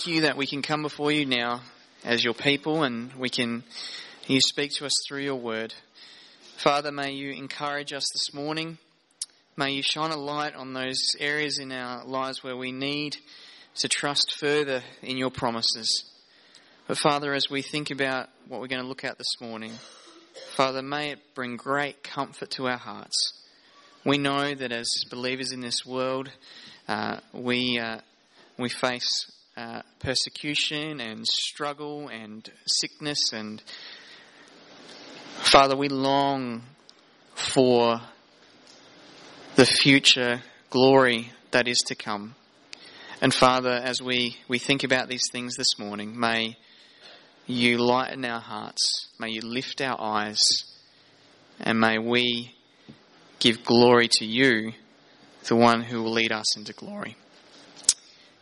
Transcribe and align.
Thank 0.00 0.14
you 0.14 0.20
that 0.22 0.36
we 0.36 0.46
can 0.46 0.62
come 0.62 0.82
before 0.82 1.10
you 1.10 1.26
now 1.26 1.60
as 2.04 2.22
your 2.22 2.34
people 2.34 2.84
and 2.84 3.12
we 3.14 3.28
can 3.28 3.64
you 4.28 4.40
speak 4.40 4.70
to 4.76 4.86
us 4.86 4.92
through 5.08 5.22
your 5.22 5.34
word. 5.34 5.74
Father, 6.58 6.92
may 6.92 7.10
you 7.10 7.32
encourage 7.32 7.92
us 7.92 8.04
this 8.12 8.32
morning. 8.32 8.78
May 9.56 9.72
you 9.72 9.82
shine 9.82 10.12
a 10.12 10.16
light 10.16 10.54
on 10.54 10.72
those 10.72 11.00
areas 11.18 11.58
in 11.58 11.72
our 11.72 12.04
lives 12.04 12.44
where 12.44 12.56
we 12.56 12.70
need 12.70 13.16
to 13.78 13.88
trust 13.88 14.36
further 14.38 14.84
in 15.02 15.16
your 15.16 15.30
promises. 15.30 16.04
But 16.86 16.98
Father, 16.98 17.34
as 17.34 17.50
we 17.50 17.62
think 17.62 17.90
about 17.90 18.28
what 18.46 18.60
we're 18.60 18.68
going 18.68 18.82
to 18.82 18.88
look 18.88 19.02
at 19.02 19.18
this 19.18 19.40
morning, 19.40 19.72
Father, 20.54 20.80
may 20.80 21.10
it 21.10 21.18
bring 21.34 21.56
great 21.56 22.04
comfort 22.04 22.52
to 22.52 22.68
our 22.68 22.78
hearts. 22.78 23.32
We 24.04 24.16
know 24.16 24.54
that 24.54 24.70
as 24.70 24.88
believers 25.10 25.50
in 25.50 25.60
this 25.60 25.84
world, 25.84 26.30
uh, 26.86 27.18
we, 27.32 27.80
uh, 27.80 27.98
we 28.56 28.68
face 28.68 29.26
uh, 29.58 29.82
persecution 29.98 31.00
and 31.00 31.26
struggle 31.26 32.06
and 32.06 32.48
sickness 32.66 33.32
and 33.32 33.60
Father, 35.38 35.76
we 35.76 35.88
long 35.88 36.62
for 37.34 38.00
the 39.56 39.66
future 39.66 40.42
glory 40.70 41.32
that 41.50 41.66
is 41.66 41.78
to 41.86 41.96
come. 41.96 42.36
And 43.20 43.34
Father, 43.34 43.72
as 43.72 44.00
we, 44.00 44.36
we 44.46 44.58
think 44.58 44.84
about 44.84 45.08
these 45.08 45.28
things 45.32 45.56
this 45.56 45.76
morning, 45.76 46.18
may 46.18 46.56
you 47.46 47.78
lighten 47.78 48.24
our 48.24 48.40
hearts, 48.40 49.08
may 49.18 49.30
you 49.30 49.40
lift 49.40 49.80
our 49.80 50.00
eyes, 50.00 50.40
and 51.58 51.80
may 51.80 51.98
we 51.98 52.54
give 53.40 53.64
glory 53.64 54.06
to 54.08 54.24
you, 54.24 54.72
the 55.48 55.56
one 55.56 55.82
who 55.82 56.02
will 56.02 56.12
lead 56.12 56.30
us 56.30 56.56
into 56.56 56.72
glory. 56.72 57.16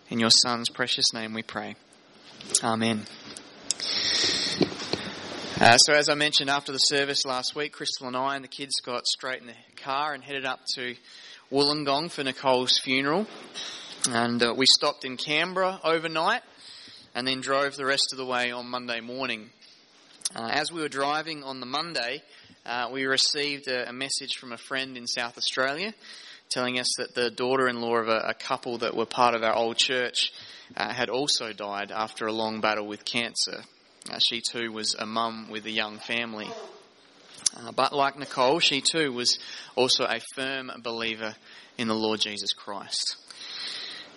In 0.09 0.21
your 0.21 0.31
Son's 0.31 0.69
precious 0.69 1.13
name 1.13 1.35
we 1.35 1.43
pray. 1.43 1.75
Amen. 2.63 3.05
Uh, 5.59 5.77
so, 5.79 5.95
as 5.95 6.09
I 6.09 6.15
mentioned 6.15 6.49
after 6.49 6.71
the 6.71 6.79
service 6.79 7.25
last 7.25 7.57
week, 7.57 7.73
Crystal 7.73 8.07
and 8.07 8.17
I 8.17 8.37
and 8.37 8.45
the 8.45 8.49
kids 8.49 8.75
got 8.85 9.05
straight 9.05 9.41
in 9.41 9.49
the 9.49 9.83
car 9.83 10.15
and 10.15 10.23
headed 10.23 10.45
up 10.45 10.61
to 10.77 10.95
Wollongong 11.51 12.13
for 12.13 12.23
Nicole's 12.23 12.79
funeral. 12.85 13.27
And 14.09 14.41
uh, 14.41 14.55
we 14.57 14.67
stopped 14.67 15.05
in 15.05 15.17
Canberra 15.17 15.81
overnight 15.83 16.43
and 17.17 17.27
then 17.27 17.41
drove 17.41 17.75
the 17.75 17.85
rest 17.85 18.11
of 18.13 18.19
the 18.19 18.27
way 18.27 18.53
on 18.53 18.71
Monday 18.71 19.01
morning. 19.01 19.51
Uh, 20.37 20.51
as 20.53 20.71
we 20.71 20.83
were 20.83 20.89
driving 20.89 21.43
on 21.43 21.59
the 21.59 21.67
Monday, 21.67 22.23
uh, 22.65 22.91
we 22.93 23.07
received 23.07 23.67
a, 23.67 23.89
a, 23.89 23.93
message 23.93 24.37
from 24.39 24.53
a 24.53 24.57
friend 24.57 24.97
in 24.97 25.09
South 25.09 25.37
Australia 25.37 25.93
telling 26.51 26.79
us 26.79 26.89
that 26.99 27.15
the 27.15 27.31
daughter 27.31 27.69
in 27.69 27.81
law 27.81 27.97
of 27.97 28.09
a, 28.09 28.19
a, 28.29 28.35
couple 28.35 28.79
that 28.79 28.97
were 28.97 29.07
part 29.07 29.35
of 29.35 29.43
our 29.43 29.55
old 29.55 29.77
church 29.77 30.33
uh, 30.77 30.93
had 30.93 31.09
also 31.09 31.53
died 31.53 31.91
after 31.91 32.27
a 32.27 32.33
long 32.33 32.61
battle 32.61 32.87
with 32.87 33.05
cancer. 33.05 33.63
Uh, 34.11 34.19
she 34.19 34.41
too 34.41 34.71
was 34.73 34.95
a 34.99 35.07
mum 35.07 35.49
with 35.51 35.67
a 35.67 35.71
young 35.71 35.99
family. 35.99 36.49
Uh, 37.57 37.73
but 37.73 37.93
like 37.93 38.19
Nicole, 38.19 38.61
she 38.61 38.81
too 38.81 39.13
was 39.13 39.39
also 39.75 40.05
a 40.05 40.21
firm 40.35 40.71
believer 40.83 41.35
in 41.79 41.89
the 41.89 41.95
Lord 41.95 42.21
Jesus 42.21 42.53
Christ. 42.53 43.17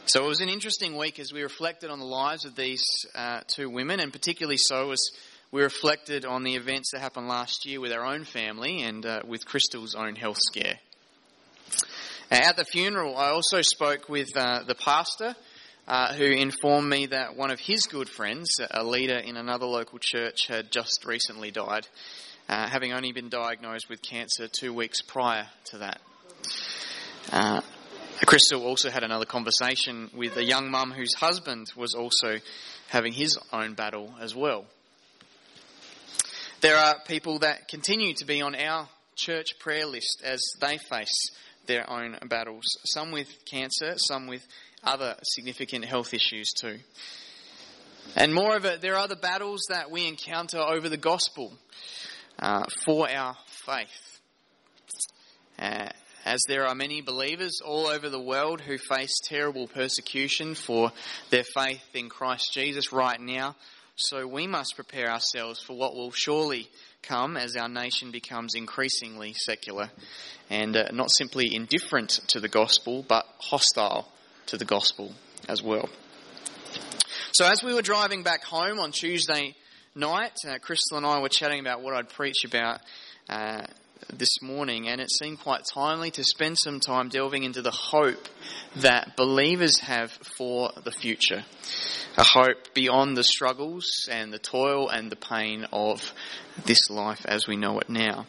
So 0.06 0.26
it 0.26 0.28
was 0.28 0.42
an 0.42 0.50
interesting 0.50 0.98
week 0.98 1.20
as 1.20 1.32
we 1.32 1.44
reflected 1.44 1.92
on 1.92 2.00
the 2.00 2.06
lives 2.06 2.46
of 2.46 2.56
these 2.56 2.84
uh, 3.14 3.42
two 3.48 3.70
women, 3.70 4.00
and 4.00 4.12
particularly 4.12 4.58
so 4.58 4.92
as 4.92 5.12
we 5.52 5.62
reflected 5.62 6.26
on 6.26 6.44
the 6.44 6.56
events 6.56 6.92
that 6.92 7.00
happened 7.00 7.28
last 7.28 7.66
year 7.66 7.80
with 7.80 7.92
our 7.92 8.06
own 8.06 8.24
family 8.24 8.82
and 8.82 9.06
uh, 9.06 9.22
with 9.28 9.46
Crystal's 9.46 9.96
own 9.96 10.16
health 10.16 10.38
scare. 10.40 10.80
At 12.32 12.58
the 12.58 12.66
funeral, 12.66 13.18
I 13.18 13.30
also 13.30 13.64
spoke 13.64 14.08
with 14.08 14.38
uh, 14.38 14.62
the 14.68 14.76
pastor 14.76 15.36
uh, 15.88 16.14
who 16.14 16.26
informed 16.26 16.88
me 16.88 17.08
that 17.08 17.36
one 17.36 17.50
of 17.50 17.60
his 17.60 17.88
good 17.88 18.08
friends, 18.08 18.52
a 18.70 18.84
leader 18.84 19.18
in 19.18 19.36
another 19.36 19.66
local 19.66 19.98
church, 20.00 20.46
had 20.48 20.72
just 20.72 21.06
recently 21.06 21.50
died, 21.50 21.88
uh, 22.48 22.70
having 22.70 22.94
only 22.94 23.14
been 23.14 23.30
diagnosed 23.30 23.90
with 23.90 24.04
cancer 24.04 24.48
two 24.48 24.72
weeks 24.72 25.02
prior 25.02 25.48
to 25.72 25.80
that. 25.80 26.02
Uh, 27.32 27.62
Crystal 28.28 28.64
also 28.64 28.92
had 28.92 29.04
another 29.04 29.26
conversation 29.26 30.12
with 30.14 30.38
a 30.38 30.44
young 30.44 30.70
mum 30.70 30.92
whose 30.92 31.16
husband 31.16 31.72
was 31.76 31.96
also 31.96 32.38
having 32.90 33.12
his 33.12 33.40
own 33.52 33.74
battle 33.74 34.14
as 34.22 34.36
well. 34.36 34.66
There 36.62 36.78
are 36.78 37.00
people 37.08 37.40
that 37.40 37.70
continue 37.70 38.14
to 38.18 38.26
be 38.26 38.44
on 38.44 38.54
our 38.54 38.88
church 39.16 39.58
prayer 39.58 39.88
list 39.88 40.22
as 40.24 40.42
they 40.62 40.78
face 40.78 41.32
their 41.70 41.90
own 41.90 42.18
battles, 42.28 42.66
some 42.84 43.12
with 43.12 43.30
cancer, 43.46 43.94
some 43.96 44.28
with 44.28 44.46
other 44.84 45.16
significant 45.24 45.86
health 45.86 46.14
issues 46.14 46.52
too. 46.60 46.80
And 48.16 48.34
moreover, 48.34 48.76
there 48.76 48.98
are 48.98 49.08
the 49.08 49.16
battles 49.16 49.62
that 49.70 49.92
we 49.92 50.08
encounter 50.08 50.58
over 50.58 50.90
the 50.90 50.98
gospel 50.98 51.54
uh, 52.40 52.66
for 52.84 53.08
our 53.10 53.38
faith. 53.66 54.20
Uh, 55.60 55.90
as 56.26 56.42
there 56.48 56.66
are 56.66 56.76
many 56.76 57.02
believers 57.02 57.62
all 57.64 57.86
over 57.86 58.10
the 58.10 58.20
world 58.20 58.62
who 58.62 58.78
face 58.78 59.14
terrible 59.24 59.68
persecution 59.68 60.56
for 60.56 60.92
their 61.30 61.44
faith 61.44 61.84
in 61.94 62.10
Christ 62.10 62.52
Jesus 62.54 62.92
right 62.92 63.20
now, 63.20 63.56
so 63.96 64.26
we 64.26 64.48
must 64.48 64.76
prepare 64.76 65.12
ourselves 65.12 65.62
for 65.62 65.78
what 65.78 65.94
will 65.94 66.12
surely 66.12 66.68
come 67.04 67.38
as 67.38 67.56
our 67.56 67.70
nation 67.70 68.12
becomes 68.12 68.56
increasingly 68.56 69.34
secular 69.34 69.90
and 70.50 70.76
uh, 70.76 70.90
not 70.92 71.12
simply 71.12 71.54
indifferent 71.54 72.20
to 72.28 72.40
the 72.40 72.48
gospel, 72.48 73.06
but 73.08 73.26
hostile 73.40 74.12
to 74.48 74.58
the 74.58 74.66
gospel 74.66 75.14
as 75.48 75.62
well. 75.62 75.90
So, 77.34 77.46
as 77.46 77.64
we 77.64 77.74
were 77.74 77.82
driving 77.82 78.24
back 78.24 78.44
home 78.44 78.80
on 78.80 78.92
Tuesday 78.92 79.56
night, 79.96 80.34
uh, 80.48 80.58
Crystal 80.60 80.98
and 80.98 81.06
I 81.06 81.20
were 81.20 81.30
chatting 81.30 81.60
about 81.60 81.82
what 81.82 81.94
I'd 81.94 82.10
preach 82.10 82.44
about 82.46 82.82
uh, 83.30 83.64
this 84.12 84.42
morning, 84.42 84.88
and 84.88 85.00
it 85.00 85.12
seemed 85.12 85.40
quite 85.40 85.66
timely 85.66 86.12
to 86.12 86.24
spend 86.24 86.58
some 86.58 86.80
time 86.80 87.10
delving 87.10 87.44
into 87.44 87.62
the 87.62 87.72
hope 87.72 88.28
that 88.78 89.16
believers 89.16 89.80
have 89.80 90.12
for 90.38 90.72
the 90.84 90.92
future. 90.92 91.44
A 92.18 92.24
hope 92.24 92.74
beyond 92.74 93.16
the 93.16 93.24
struggles 93.24 94.08
and 94.12 94.34
the 94.34 94.40
toil 94.40 94.90
and 94.90 95.12
the 95.12 95.16
pain 95.16 95.66
of 95.72 96.14
this 96.66 96.90
life 96.90 97.26
as 97.26 97.48
we 97.48 97.56
know 97.56 97.80
it 97.80 97.90
now. 97.90 98.26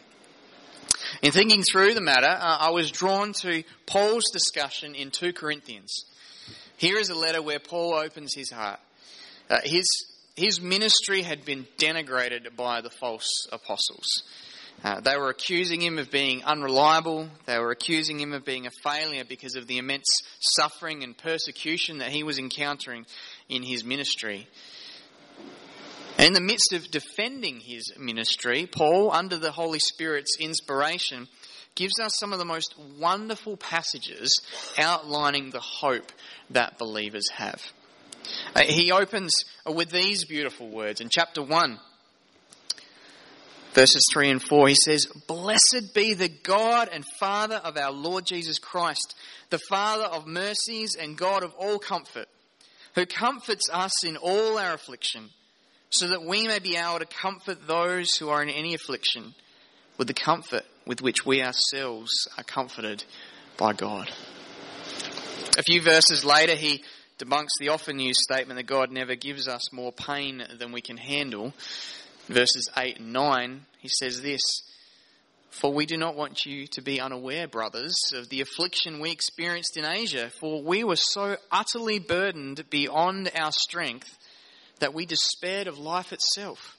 In 1.21 1.31
thinking 1.31 1.63
through 1.63 1.93
the 1.93 2.01
matter, 2.01 2.27
uh, 2.27 2.57
I 2.59 2.71
was 2.71 2.91
drawn 2.91 3.33
to 3.41 3.63
Paul's 3.85 4.29
discussion 4.31 4.95
in 4.95 5.11
2 5.11 5.33
Corinthians. 5.33 6.05
Here 6.77 6.97
is 6.97 7.09
a 7.09 7.15
letter 7.15 7.41
where 7.41 7.59
Paul 7.59 7.95
opens 7.95 8.33
his 8.33 8.51
heart. 8.51 8.79
Uh, 9.49 9.59
his, 9.63 9.85
his 10.35 10.61
ministry 10.61 11.21
had 11.21 11.43
been 11.45 11.67
denigrated 11.77 12.55
by 12.55 12.81
the 12.81 12.89
false 12.89 13.47
apostles. 13.51 14.23
Uh, 14.83 14.99
they 14.99 15.15
were 15.15 15.29
accusing 15.29 15.81
him 15.81 15.99
of 15.99 16.09
being 16.09 16.43
unreliable. 16.43 17.29
They 17.45 17.59
were 17.59 17.71
accusing 17.71 18.19
him 18.19 18.33
of 18.33 18.43
being 18.43 18.65
a 18.65 18.71
failure 18.83 19.23
because 19.27 19.55
of 19.55 19.67
the 19.67 19.77
immense 19.77 20.07
suffering 20.39 21.03
and 21.03 21.15
persecution 21.15 21.99
that 21.99 22.09
he 22.09 22.23
was 22.23 22.39
encountering 22.39 23.05
in 23.47 23.61
his 23.61 23.83
ministry. 23.83 24.47
In 26.17 26.33
the 26.33 26.41
midst 26.41 26.73
of 26.73 26.89
defending 26.89 27.59
his 27.59 27.93
ministry, 27.97 28.65
Paul, 28.65 29.11
under 29.11 29.37
the 29.37 29.51
Holy 29.51 29.79
Spirit's 29.79 30.37
inspiration, 30.39 31.27
gives 31.75 31.99
us 31.99 32.17
some 32.17 32.33
of 32.33 32.39
the 32.39 32.45
most 32.45 32.75
wonderful 32.99 33.57
passages 33.57 34.41
outlining 34.77 35.51
the 35.51 35.59
hope 35.59 36.11
that 36.49 36.77
believers 36.77 37.29
have. 37.29 37.61
Uh, 38.55 38.61
he 38.61 38.91
opens 38.91 39.33
with 39.65 39.89
these 39.89 40.25
beautiful 40.25 40.69
words 40.69 41.01
in 41.01 41.09
chapter 41.09 41.41
1, 41.41 41.79
verses 43.73 44.03
3 44.11 44.29
and 44.29 44.43
4. 44.43 44.67
He 44.67 44.75
says, 44.75 45.05
Blessed 45.27 45.93
be 45.93 46.13
the 46.13 46.29
God 46.29 46.89
and 46.91 47.05
Father 47.19 47.55
of 47.55 47.77
our 47.77 47.91
Lord 47.91 48.25
Jesus 48.25 48.59
Christ, 48.59 49.15
the 49.49 49.59
Father 49.69 50.05
of 50.05 50.27
mercies 50.27 50.95
and 50.99 51.17
God 51.17 51.43
of 51.43 51.53
all 51.55 51.79
comfort, 51.79 52.27
who 52.95 53.05
comforts 53.05 53.69
us 53.71 54.03
in 54.03 54.17
all 54.17 54.57
our 54.57 54.73
affliction, 54.73 55.29
so 55.89 56.07
that 56.07 56.23
we 56.23 56.47
may 56.47 56.59
be 56.59 56.75
able 56.75 56.99
to 56.99 57.05
comfort 57.05 57.67
those 57.67 58.07
who 58.19 58.29
are 58.29 58.41
in 58.41 58.49
any 58.49 58.73
affliction 58.73 59.33
with 59.97 60.07
the 60.07 60.13
comfort 60.13 60.63
with 60.85 61.01
which 61.01 61.25
we 61.25 61.43
ourselves 61.43 62.27
are 62.37 62.43
comforted 62.43 63.03
by 63.57 63.73
God. 63.73 64.09
A 65.57 65.63
few 65.63 65.81
verses 65.81 66.23
later, 66.23 66.55
he 66.55 66.83
debunks 67.19 67.59
the 67.59 67.69
often 67.69 67.99
used 67.99 68.19
statement 68.19 68.57
that 68.57 68.63
God 68.63 68.91
never 68.91 69.15
gives 69.15 69.47
us 69.47 69.71
more 69.73 69.91
pain 69.91 70.43
than 70.57 70.71
we 70.71 70.81
can 70.81 70.97
handle. 70.97 71.53
Verses 72.31 72.69
8 72.77 72.99
and 72.99 73.11
9, 73.11 73.61
he 73.79 73.89
says 73.89 74.21
this 74.21 74.41
For 75.49 75.73
we 75.73 75.85
do 75.85 75.97
not 75.97 76.15
want 76.15 76.45
you 76.45 76.65
to 76.67 76.81
be 76.81 77.01
unaware, 77.01 77.45
brothers, 77.45 77.93
of 78.13 78.29
the 78.29 78.39
affliction 78.39 79.01
we 79.01 79.11
experienced 79.11 79.75
in 79.75 79.83
Asia, 79.83 80.31
for 80.39 80.63
we 80.63 80.85
were 80.85 80.95
so 80.95 81.35
utterly 81.51 81.99
burdened 81.99 82.69
beyond 82.69 83.29
our 83.35 83.51
strength 83.51 84.17
that 84.79 84.93
we 84.93 85.05
despaired 85.05 85.67
of 85.67 85.77
life 85.77 86.13
itself. 86.13 86.77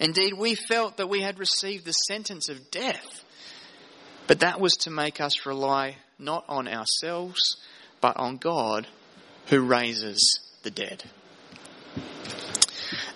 Indeed, 0.00 0.32
we 0.32 0.54
felt 0.54 0.96
that 0.96 1.10
we 1.10 1.20
had 1.20 1.38
received 1.38 1.84
the 1.84 1.92
sentence 1.92 2.48
of 2.48 2.70
death. 2.70 3.24
But 4.26 4.40
that 4.40 4.58
was 4.58 4.72
to 4.78 4.90
make 4.90 5.20
us 5.20 5.44
rely 5.44 5.96
not 6.18 6.46
on 6.48 6.66
ourselves, 6.66 7.40
but 8.00 8.16
on 8.16 8.38
God 8.38 8.86
who 9.48 9.60
raises 9.60 10.40
the 10.62 10.70
dead. 10.70 11.04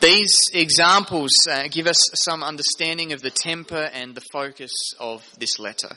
These 0.02 0.34
examples 0.52 1.31
uh, 1.49 1.69
give 1.70 1.87
us 1.87 2.10
some 2.25 2.43
understanding 2.43 3.12
of 3.12 3.22
the 3.22 3.31
temper 3.31 3.88
and 3.94 4.16
the 4.16 4.25
focus 4.32 4.72
of 4.99 5.22
this 5.38 5.60
letter. 5.60 5.90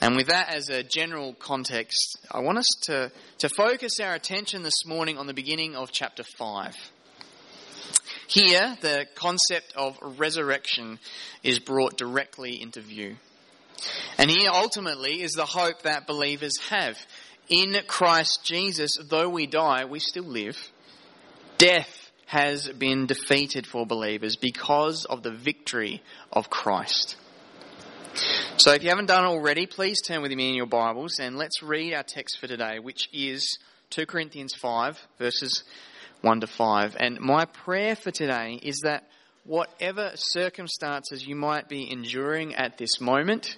And 0.00 0.16
with 0.16 0.26
that 0.26 0.52
as 0.52 0.68
a 0.68 0.82
general 0.82 1.34
context, 1.34 2.18
I 2.28 2.40
want 2.40 2.58
us 2.58 2.66
to, 2.86 3.12
to 3.38 3.48
focus 3.50 4.00
our 4.00 4.14
attention 4.14 4.64
this 4.64 4.84
morning 4.84 5.16
on 5.16 5.28
the 5.28 5.32
beginning 5.32 5.76
of 5.76 5.92
chapter 5.92 6.24
5. 6.24 6.74
Here, 8.26 8.76
the 8.80 9.06
concept 9.14 9.74
of 9.76 9.96
resurrection 10.18 10.98
is 11.44 11.60
brought 11.60 11.96
directly 11.96 12.60
into 12.60 12.80
view. 12.80 13.14
And 14.18 14.28
here, 14.28 14.50
ultimately, 14.52 15.22
is 15.22 15.34
the 15.34 15.46
hope 15.46 15.82
that 15.82 16.08
believers 16.08 16.58
have. 16.70 16.98
In 17.48 17.76
Christ 17.86 18.40
Jesus, 18.42 18.98
though 19.08 19.28
we 19.28 19.46
die, 19.46 19.84
we 19.84 20.00
still 20.00 20.24
live. 20.26 20.58
Death 21.58 22.07
has 22.28 22.68
been 22.68 23.06
defeated 23.06 23.66
for 23.66 23.86
believers 23.86 24.36
because 24.36 25.06
of 25.06 25.22
the 25.22 25.32
victory 25.32 26.02
of 26.30 26.50
Christ. 26.50 27.16
So 28.58 28.72
if 28.72 28.82
you 28.82 28.90
haven't 28.90 29.06
done 29.06 29.24
it 29.24 29.28
already, 29.28 29.64
please 29.64 30.02
turn 30.02 30.20
with 30.20 30.32
me 30.32 30.50
in 30.50 30.54
your 30.54 30.66
Bibles 30.66 31.20
and 31.20 31.38
let's 31.38 31.62
read 31.62 31.94
our 31.94 32.02
text 32.02 32.38
for 32.38 32.46
today, 32.46 32.80
which 32.80 33.08
is 33.14 33.58
2 33.90 34.04
Corinthians 34.04 34.54
5, 34.54 35.00
verses 35.18 35.64
1 36.20 36.40
to 36.40 36.46
5. 36.46 36.96
And 37.00 37.18
my 37.18 37.46
prayer 37.46 37.96
for 37.96 38.10
today 38.10 38.60
is 38.62 38.80
that 38.80 39.08
whatever 39.44 40.10
circumstances 40.14 41.26
you 41.26 41.34
might 41.34 41.66
be 41.66 41.90
enduring 41.90 42.54
at 42.54 42.76
this 42.76 43.00
moment, 43.00 43.56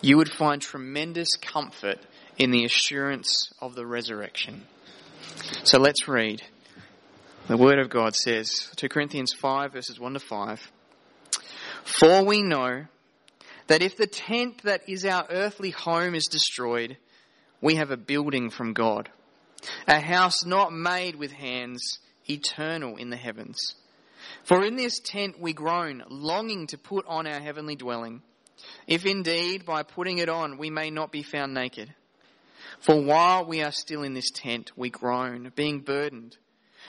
you 0.00 0.16
would 0.16 0.30
find 0.30 0.62
tremendous 0.62 1.30
comfort 1.40 1.98
in 2.38 2.52
the 2.52 2.64
assurance 2.64 3.50
of 3.60 3.74
the 3.74 3.84
resurrection. 3.84 4.62
So 5.64 5.80
let's 5.80 6.06
read. 6.06 6.42
The 7.48 7.56
Word 7.56 7.78
of 7.78 7.90
God 7.90 8.16
says, 8.16 8.72
2 8.74 8.88
Corinthians 8.88 9.32
5, 9.32 9.72
verses 9.72 10.00
1 10.00 10.14
to 10.14 10.18
5. 10.18 10.72
For 11.84 12.24
we 12.24 12.42
know 12.42 12.86
that 13.68 13.82
if 13.82 13.96
the 13.96 14.08
tent 14.08 14.64
that 14.64 14.88
is 14.88 15.04
our 15.04 15.24
earthly 15.30 15.70
home 15.70 16.16
is 16.16 16.26
destroyed, 16.26 16.96
we 17.60 17.76
have 17.76 17.92
a 17.92 17.96
building 17.96 18.50
from 18.50 18.72
God, 18.72 19.10
a 19.86 20.00
house 20.00 20.44
not 20.44 20.72
made 20.72 21.14
with 21.14 21.30
hands, 21.30 22.00
eternal 22.28 22.96
in 22.96 23.10
the 23.10 23.16
heavens. 23.16 23.76
For 24.42 24.64
in 24.64 24.74
this 24.74 24.98
tent 24.98 25.40
we 25.40 25.52
groan, 25.52 26.02
longing 26.08 26.66
to 26.68 26.78
put 26.78 27.06
on 27.06 27.28
our 27.28 27.40
heavenly 27.40 27.76
dwelling, 27.76 28.22
if 28.88 29.06
indeed 29.06 29.64
by 29.64 29.84
putting 29.84 30.18
it 30.18 30.28
on 30.28 30.58
we 30.58 30.68
may 30.68 30.90
not 30.90 31.12
be 31.12 31.22
found 31.22 31.54
naked. 31.54 31.94
For 32.80 33.00
while 33.00 33.46
we 33.46 33.62
are 33.62 33.70
still 33.70 34.02
in 34.02 34.14
this 34.14 34.32
tent, 34.32 34.72
we 34.74 34.90
groan, 34.90 35.52
being 35.54 35.82
burdened. 35.82 36.38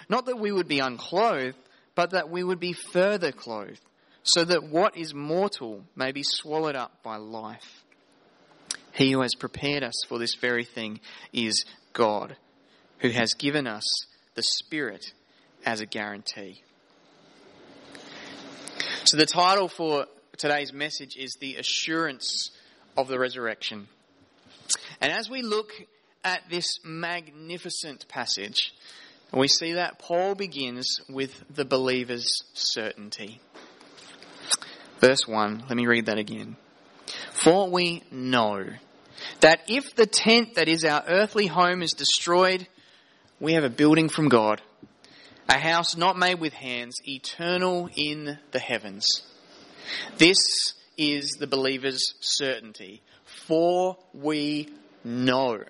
Not 0.10 0.26
that 0.26 0.40
we 0.40 0.52
would 0.52 0.68
be 0.68 0.80
unclothed, 0.80 1.58
but 1.96 2.12
that 2.12 2.30
we 2.30 2.44
would 2.44 2.60
be 2.60 2.74
further 2.74 3.32
clothed 3.32 3.82
so 4.24 4.44
that 4.44 4.64
what 4.64 4.98
is 4.98 5.14
mortal 5.14 5.84
may 5.96 6.12
be 6.12 6.24
swallowed 6.24 6.76
up 6.76 7.02
by 7.02 7.16
life. 7.16 7.84
He 8.92 9.12
who 9.12 9.22
has 9.22 9.36
prepared 9.36 9.84
us 9.84 9.96
for 10.08 10.20
this 10.20 10.36
very 10.36 10.66
thing 10.66 11.00
is 11.32 11.66
God, 11.94 12.36
who 13.00 13.10
has 13.10 13.34
given 13.34 13.68
us 13.68 13.84
the 14.36 14.44
Spirit 14.44 15.14
as 15.66 15.82
a 15.82 15.86
guarantee. 15.86 16.62
So, 19.06 19.18
the 19.18 19.26
title 19.26 19.68
for 19.70 20.08
today's 20.38 20.74
message 20.74 21.16
is 21.16 21.38
The 21.40 21.56
Assurance 21.56 22.52
of 22.98 23.08
the 23.08 23.18
Resurrection. 23.20 23.88
And 25.00 25.12
as 25.12 25.30
we 25.30 25.42
look 25.42 25.72
at 26.24 26.42
this 26.50 26.80
magnificent 26.84 28.08
passage, 28.08 28.74
we 29.34 29.48
see 29.48 29.74
that 29.74 30.00
Paul 30.00 30.36
begins 30.36 31.02
with 31.10 31.44
the 31.54 31.66
believer's 31.66 32.28
certainty. 32.54 33.42
Verse 35.00 35.28
1, 35.28 35.66
let 35.68 35.78
me 35.78 35.86
read 35.86 36.08
that 36.08 36.18
again. 36.18 36.56
For 37.34 37.70
we 37.70 38.04
know 38.12 38.66
that 39.42 39.62
if 39.68 39.96
the 39.96 40.06
tent 40.06 40.56
that 40.56 40.68
is 40.68 40.84
our 40.84 41.04
earthly 41.08 41.48
home 41.48 41.82
is 41.82 41.92
destroyed, 41.92 42.68
we 43.40 43.54
have 43.54 43.64
a 43.64 43.70
building 43.70 44.10
from 44.10 44.30
God, 44.30 44.62
a 45.48 45.58
house 45.58 45.96
not 45.96 46.18
made 46.18 46.40
with 46.40 46.54
hands, 46.54 46.96
eternal 47.06 47.90
in 47.96 48.40
the 48.52 48.60
heavens. 48.60 49.06
This 50.18 50.38
is 50.98 51.38
the 51.40 51.48
believer's 51.48 52.14
certainty. 52.20 53.02
For 53.26 53.98
we 54.14 54.70
know. 55.04 55.64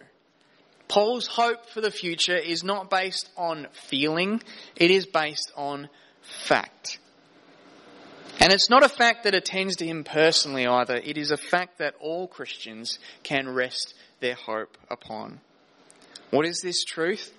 Paul's 0.87 1.27
hope 1.27 1.69
for 1.69 1.81
the 1.81 1.91
future 1.91 2.35
is 2.35 2.63
not 2.63 2.89
based 2.89 3.29
on 3.35 3.67
feeling, 3.87 4.41
it 4.75 4.91
is 4.91 5.05
based 5.05 5.51
on 5.55 5.89
fact. 6.45 6.99
And 8.39 8.53
it's 8.53 8.69
not 8.69 8.83
a 8.83 8.89
fact 8.89 9.23
that 9.23 9.33
attends 9.33 9.77
to 9.77 9.85
him 9.85 10.03
personally 10.03 10.67
either. 10.67 10.95
It 10.95 11.17
is 11.17 11.31
a 11.31 11.37
fact 11.37 11.79
that 11.79 11.95
all 11.99 12.27
Christians 12.27 12.99
can 13.23 13.49
rest 13.49 13.95
their 14.19 14.35
hope 14.35 14.77
upon. 14.89 15.39
What 16.29 16.45
is 16.45 16.61
this 16.61 16.83
truth? 16.83 17.33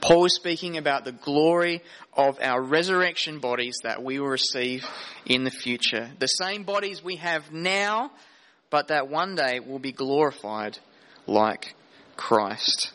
Paul 0.00 0.24
is 0.24 0.34
speaking 0.34 0.78
about 0.78 1.04
the 1.04 1.12
glory 1.12 1.82
of 2.14 2.38
our 2.40 2.62
resurrection 2.62 3.40
bodies 3.40 3.76
that 3.82 4.02
we 4.02 4.18
will 4.18 4.28
receive 4.28 4.86
in 5.26 5.44
the 5.44 5.50
future. 5.50 6.10
The 6.18 6.28
same 6.28 6.62
bodies 6.62 7.04
we 7.04 7.16
have 7.16 7.52
now, 7.52 8.10
but 8.70 8.88
that 8.88 9.08
one 9.08 9.34
day 9.34 9.60
will 9.60 9.78
be 9.78 9.92
glorified 9.92 10.78
like 11.26 11.74
Christ. 12.16 12.92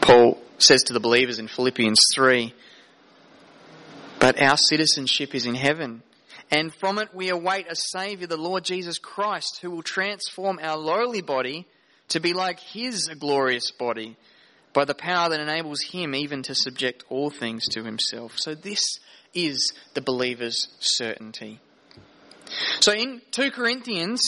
Paul 0.00 0.40
says 0.58 0.82
to 0.84 0.92
the 0.92 1.00
believers 1.00 1.38
in 1.38 1.48
Philippians 1.48 1.98
3 2.14 2.54
but 4.18 4.40
our 4.42 4.56
citizenship 4.56 5.34
is 5.34 5.46
in 5.46 5.54
heaven. 5.54 6.02
And 6.50 6.74
from 6.74 6.98
it 6.98 7.14
we 7.14 7.28
await 7.28 7.70
a 7.70 7.76
Saviour, 7.76 8.26
the 8.26 8.36
Lord 8.36 8.64
Jesus 8.64 8.98
Christ, 8.98 9.60
who 9.62 9.70
will 9.70 9.82
transform 9.82 10.58
our 10.62 10.76
lowly 10.76 11.20
body 11.20 11.66
to 12.08 12.20
be 12.20 12.32
like 12.32 12.58
His 12.58 13.08
glorious 13.18 13.70
body 13.70 14.16
by 14.72 14.84
the 14.84 14.94
power 14.94 15.28
that 15.28 15.40
enables 15.40 15.82
Him 15.82 16.14
even 16.14 16.42
to 16.44 16.54
subject 16.54 17.04
all 17.08 17.30
things 17.30 17.68
to 17.68 17.84
Himself. 17.84 18.32
So 18.36 18.54
this 18.54 18.82
is 19.34 19.72
the 19.94 20.00
believer's 20.00 20.68
certainty. 20.80 21.60
So 22.80 22.92
in 22.92 23.20
2 23.30 23.50
Corinthians, 23.50 24.22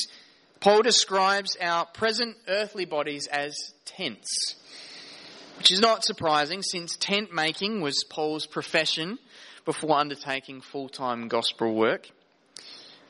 Paul 0.60 0.82
describes 0.82 1.56
our 1.58 1.86
present 1.86 2.36
earthly 2.46 2.84
bodies 2.84 3.26
as 3.26 3.56
tents, 3.86 4.56
which 5.56 5.70
is 5.70 5.80
not 5.80 6.04
surprising 6.04 6.62
since 6.62 6.96
tent 6.98 7.32
making 7.32 7.80
was 7.80 8.04
Paul's 8.04 8.46
profession 8.46 9.18
before 9.64 9.96
undertaking 9.96 10.60
full 10.60 10.90
time 10.90 11.28
gospel 11.28 11.74
work. 11.74 12.08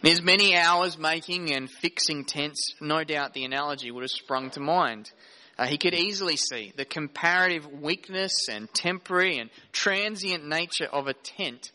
There's 0.02 0.22
many 0.22 0.56
hours 0.56 0.96
making 0.96 1.52
and 1.52 1.68
fixing 1.68 2.24
tents. 2.24 2.74
No 2.80 3.02
doubt 3.02 3.34
the 3.34 3.44
analogy 3.44 3.90
would 3.90 4.02
have 4.02 4.10
sprung 4.10 4.50
to 4.50 4.60
mind. 4.60 5.10
Uh, 5.58 5.66
he 5.66 5.76
could 5.76 5.94
easily 5.94 6.36
see 6.36 6.72
the 6.76 6.84
comparative 6.86 7.70
weakness 7.70 8.48
and 8.48 8.72
temporary 8.72 9.38
and 9.38 9.50
transient 9.72 10.46
nature 10.46 10.86
of 10.90 11.08
a 11.08 11.12
tent 11.12 11.72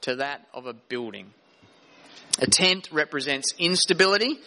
to 0.00 0.16
that 0.16 0.46
of 0.52 0.66
a 0.66 0.72
building. 0.72 1.32
A 2.40 2.46
tent 2.46 2.88
represents 2.90 3.54
instability, 3.58 4.40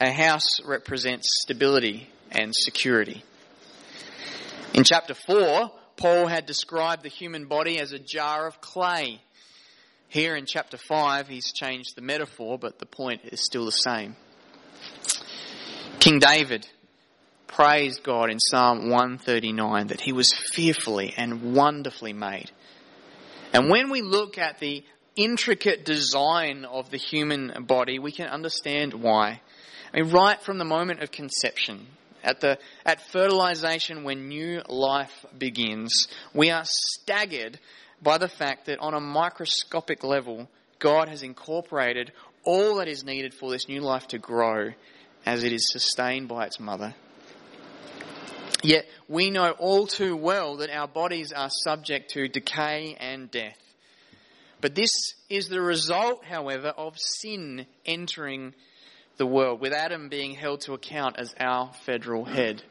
a 0.00 0.10
house 0.10 0.60
represents 0.64 1.28
stability 1.42 2.08
and 2.30 2.54
security. 2.54 3.22
In 4.72 4.84
chapter 4.84 5.14
4, 5.14 5.70
Paul 5.96 6.26
had 6.26 6.46
described 6.46 7.02
the 7.02 7.08
human 7.08 7.46
body 7.46 7.78
as 7.78 7.92
a 7.92 7.98
jar 7.98 8.46
of 8.46 8.60
clay 8.60 9.20
here 10.14 10.36
in 10.36 10.46
chapter 10.46 10.76
5, 10.76 11.26
he's 11.26 11.52
changed 11.52 11.96
the 11.96 12.00
metaphor, 12.00 12.56
but 12.56 12.78
the 12.78 12.86
point 12.86 13.22
is 13.24 13.44
still 13.44 13.64
the 13.64 13.72
same. 13.72 14.14
King 15.98 16.20
David 16.20 16.68
praised 17.48 18.04
God 18.04 18.30
in 18.30 18.38
Psalm 18.38 18.90
139 18.90 19.88
that 19.88 20.00
he 20.00 20.12
was 20.12 20.32
fearfully 20.52 21.14
and 21.16 21.52
wonderfully 21.52 22.12
made. 22.12 22.52
And 23.52 23.68
when 23.68 23.90
we 23.90 24.02
look 24.02 24.38
at 24.38 24.60
the 24.60 24.84
intricate 25.16 25.84
design 25.84 26.64
of 26.64 26.90
the 26.90 26.96
human 26.96 27.64
body, 27.66 27.98
we 27.98 28.12
can 28.12 28.28
understand 28.28 28.94
why. 28.94 29.40
I 29.94 30.00
mean, 30.00 30.10
right 30.10 30.40
from 30.42 30.58
the 30.58 30.64
moment 30.64 31.02
of 31.02 31.12
conception, 31.12 31.86
at 32.24 32.40
the 32.40 32.58
at 32.84 33.00
fertilization 33.12 34.02
when 34.02 34.28
new 34.28 34.60
life 34.68 35.24
begins, 35.38 36.08
we 36.32 36.50
are 36.50 36.64
staggered 36.64 37.60
by 38.02 38.18
the 38.18 38.28
fact 38.28 38.66
that 38.66 38.80
on 38.80 38.94
a 38.94 39.00
microscopic 39.00 40.02
level, 40.02 40.48
God 40.80 41.08
has 41.08 41.22
incorporated 41.22 42.10
all 42.44 42.76
that 42.76 42.88
is 42.88 43.04
needed 43.04 43.34
for 43.34 43.52
this 43.52 43.68
new 43.68 43.80
life 43.80 44.08
to 44.08 44.18
grow 44.18 44.72
as 45.24 45.44
it 45.44 45.52
is 45.52 45.70
sustained 45.70 46.26
by 46.26 46.46
its 46.46 46.58
mother. 46.58 46.94
Yet 48.64 48.86
we 49.08 49.30
know 49.30 49.50
all 49.52 49.86
too 49.86 50.16
well 50.16 50.56
that 50.56 50.70
our 50.70 50.88
bodies 50.88 51.32
are 51.32 51.50
subject 51.50 52.10
to 52.10 52.26
decay 52.26 52.96
and 52.98 53.30
death. 53.30 53.58
But 54.60 54.74
this 54.74 54.90
is 55.28 55.48
the 55.48 55.60
result, 55.60 56.24
however, 56.24 56.68
of 56.68 56.98
sin 56.98 57.66
entering 57.86 58.54
the 59.16 59.26
world, 59.26 59.60
with 59.60 59.72
Adam 59.72 60.08
being 60.08 60.34
held 60.34 60.62
to 60.62 60.72
account 60.72 61.16
as 61.18 61.34
our 61.38 61.72
federal 61.84 62.24
head. 62.24 62.62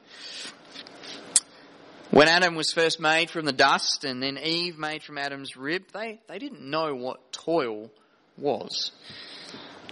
When 2.11 2.27
Adam 2.27 2.55
was 2.55 2.71
first 2.71 2.99
made 2.99 3.31
from 3.31 3.45
the 3.45 3.51
dust 3.51 4.03
and 4.03 4.21
then 4.21 4.37
Eve 4.37 4.77
made 4.77 5.01
from 5.01 5.17
Adam's 5.17 5.57
rib, 5.57 5.83
they, 5.93 6.19
they 6.27 6.37
didn't 6.37 6.61
know 6.61 6.93
what 6.93 7.31
toil 7.31 7.89
was. 8.37 8.91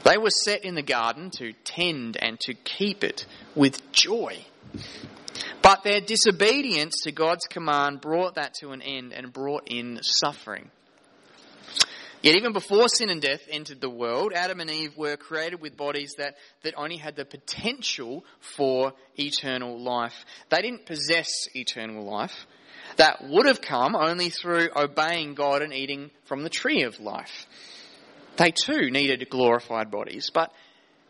They 0.03 0.17
were 0.17 0.29
set 0.29 0.63
in 0.63 0.75
the 0.75 0.83
garden 0.83 1.31
to 1.37 1.53
tend 1.63 2.17
and 2.21 2.39
to 2.41 2.53
keep 2.53 3.03
it 3.03 3.25
with 3.55 3.91
joy. 3.91 4.45
But 5.61 5.83
their 5.83 6.01
disobedience 6.01 7.01
to 7.03 7.11
God's 7.11 7.45
command 7.47 8.01
brought 8.01 8.35
that 8.35 8.53
to 8.61 8.69
an 8.69 8.81
end 8.81 9.13
and 9.13 9.31
brought 9.31 9.67
in 9.67 9.99
suffering. 10.01 10.69
Yet 12.21 12.35
even 12.35 12.53
before 12.53 12.87
sin 12.87 13.09
and 13.09 13.21
death 13.21 13.41
entered 13.49 13.81
the 13.81 13.89
world, 13.89 14.31
Adam 14.35 14.59
and 14.59 14.69
Eve 14.69 14.95
were 14.95 15.17
created 15.17 15.59
with 15.59 15.75
bodies 15.75 16.13
that, 16.19 16.35
that 16.61 16.75
only 16.77 16.97
had 16.97 17.15
the 17.15 17.25
potential 17.25 18.23
for 18.55 18.93
eternal 19.17 19.79
life. 19.79 20.13
They 20.49 20.61
didn't 20.61 20.85
possess 20.85 21.29
eternal 21.55 22.05
life. 22.05 22.45
That 22.97 23.23
would 23.23 23.47
have 23.47 23.61
come 23.61 23.95
only 23.95 24.29
through 24.29 24.69
obeying 24.75 25.33
God 25.33 25.63
and 25.63 25.73
eating 25.73 26.11
from 26.25 26.43
the 26.43 26.49
tree 26.49 26.83
of 26.83 26.99
life. 26.99 27.47
They 28.37 28.51
too 28.51 28.91
needed 28.91 29.27
glorified 29.29 29.89
bodies, 29.89 30.29
but 30.31 30.51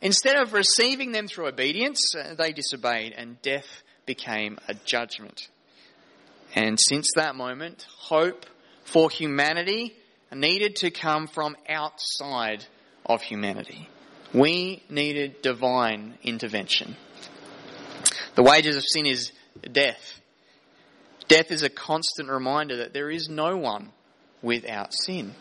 instead 0.01 0.37
of 0.37 0.53
receiving 0.53 1.11
them 1.11 1.27
through 1.27 1.47
obedience, 1.47 2.13
uh, 2.15 2.35
they 2.35 2.53
disobeyed 2.53 3.13
and 3.17 3.41
death 3.41 3.83
became 4.05 4.59
a 4.69 4.75
judgment. 4.85 5.49
And 6.55 6.79
since 6.79 7.09
that 7.15 7.35
moment, 7.35 7.85
hope 7.99 8.45
for 8.83 9.09
humanity 9.09 9.95
needed 10.33 10.77
to 10.77 10.91
come 10.91 11.27
from 11.27 11.55
outside 11.67 12.65
of 13.05 13.21
humanity. 13.21 13.89
We 14.33 14.83
needed 14.89 15.41
divine 15.41 16.17
intervention. 16.23 16.95
The 18.35 18.43
wages 18.43 18.77
of 18.77 18.83
sin 18.85 19.05
is 19.05 19.31
death. 19.71 20.21
Death 21.27 21.51
is 21.51 21.63
a 21.63 21.69
constant 21.69 22.29
reminder 22.29 22.77
that 22.77 22.93
there 22.93 23.09
is 23.09 23.27
no 23.29 23.57
one 23.57 23.91
without 24.41 24.93
sin. 24.93 25.33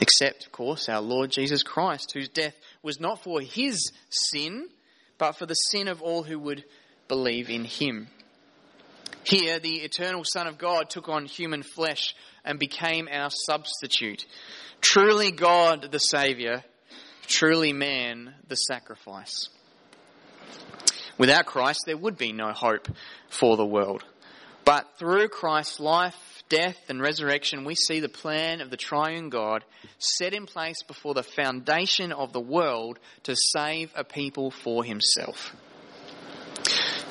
Except, 0.00 0.46
of 0.46 0.52
course, 0.52 0.88
our 0.88 1.00
Lord 1.00 1.30
Jesus 1.30 1.62
Christ, 1.62 2.12
whose 2.14 2.28
death 2.28 2.54
was 2.82 3.00
not 3.00 3.22
for 3.22 3.40
his 3.40 3.90
sin, 4.10 4.68
but 5.16 5.32
for 5.32 5.46
the 5.46 5.54
sin 5.54 5.88
of 5.88 6.02
all 6.02 6.22
who 6.22 6.38
would 6.38 6.64
believe 7.08 7.50
in 7.50 7.64
him. 7.64 8.08
Here, 9.28 9.58
the 9.58 9.80
eternal 9.80 10.24
Son 10.24 10.46
of 10.46 10.56
God 10.56 10.88
took 10.88 11.10
on 11.10 11.26
human 11.26 11.62
flesh 11.62 12.14
and 12.46 12.58
became 12.58 13.10
our 13.12 13.28
substitute. 13.30 14.24
Truly 14.80 15.32
God 15.32 15.92
the 15.92 15.98
Saviour, 15.98 16.64
truly 17.26 17.74
man 17.74 18.32
the 18.48 18.54
sacrifice. 18.54 19.50
Without 21.18 21.44
Christ, 21.44 21.80
there 21.84 21.98
would 21.98 22.16
be 22.16 22.32
no 22.32 22.52
hope 22.52 22.88
for 23.28 23.58
the 23.58 23.66
world. 23.66 24.02
But 24.64 24.86
through 24.98 25.28
Christ's 25.28 25.78
life, 25.78 26.16
death, 26.48 26.78
and 26.88 26.98
resurrection, 26.98 27.66
we 27.66 27.74
see 27.74 28.00
the 28.00 28.08
plan 28.08 28.62
of 28.62 28.70
the 28.70 28.78
triune 28.78 29.28
God 29.28 29.62
set 29.98 30.32
in 30.32 30.46
place 30.46 30.82
before 30.84 31.12
the 31.12 31.22
foundation 31.22 32.12
of 32.12 32.32
the 32.32 32.40
world 32.40 32.98
to 33.24 33.36
save 33.36 33.92
a 33.94 34.04
people 34.04 34.50
for 34.50 34.84
himself. 34.84 35.54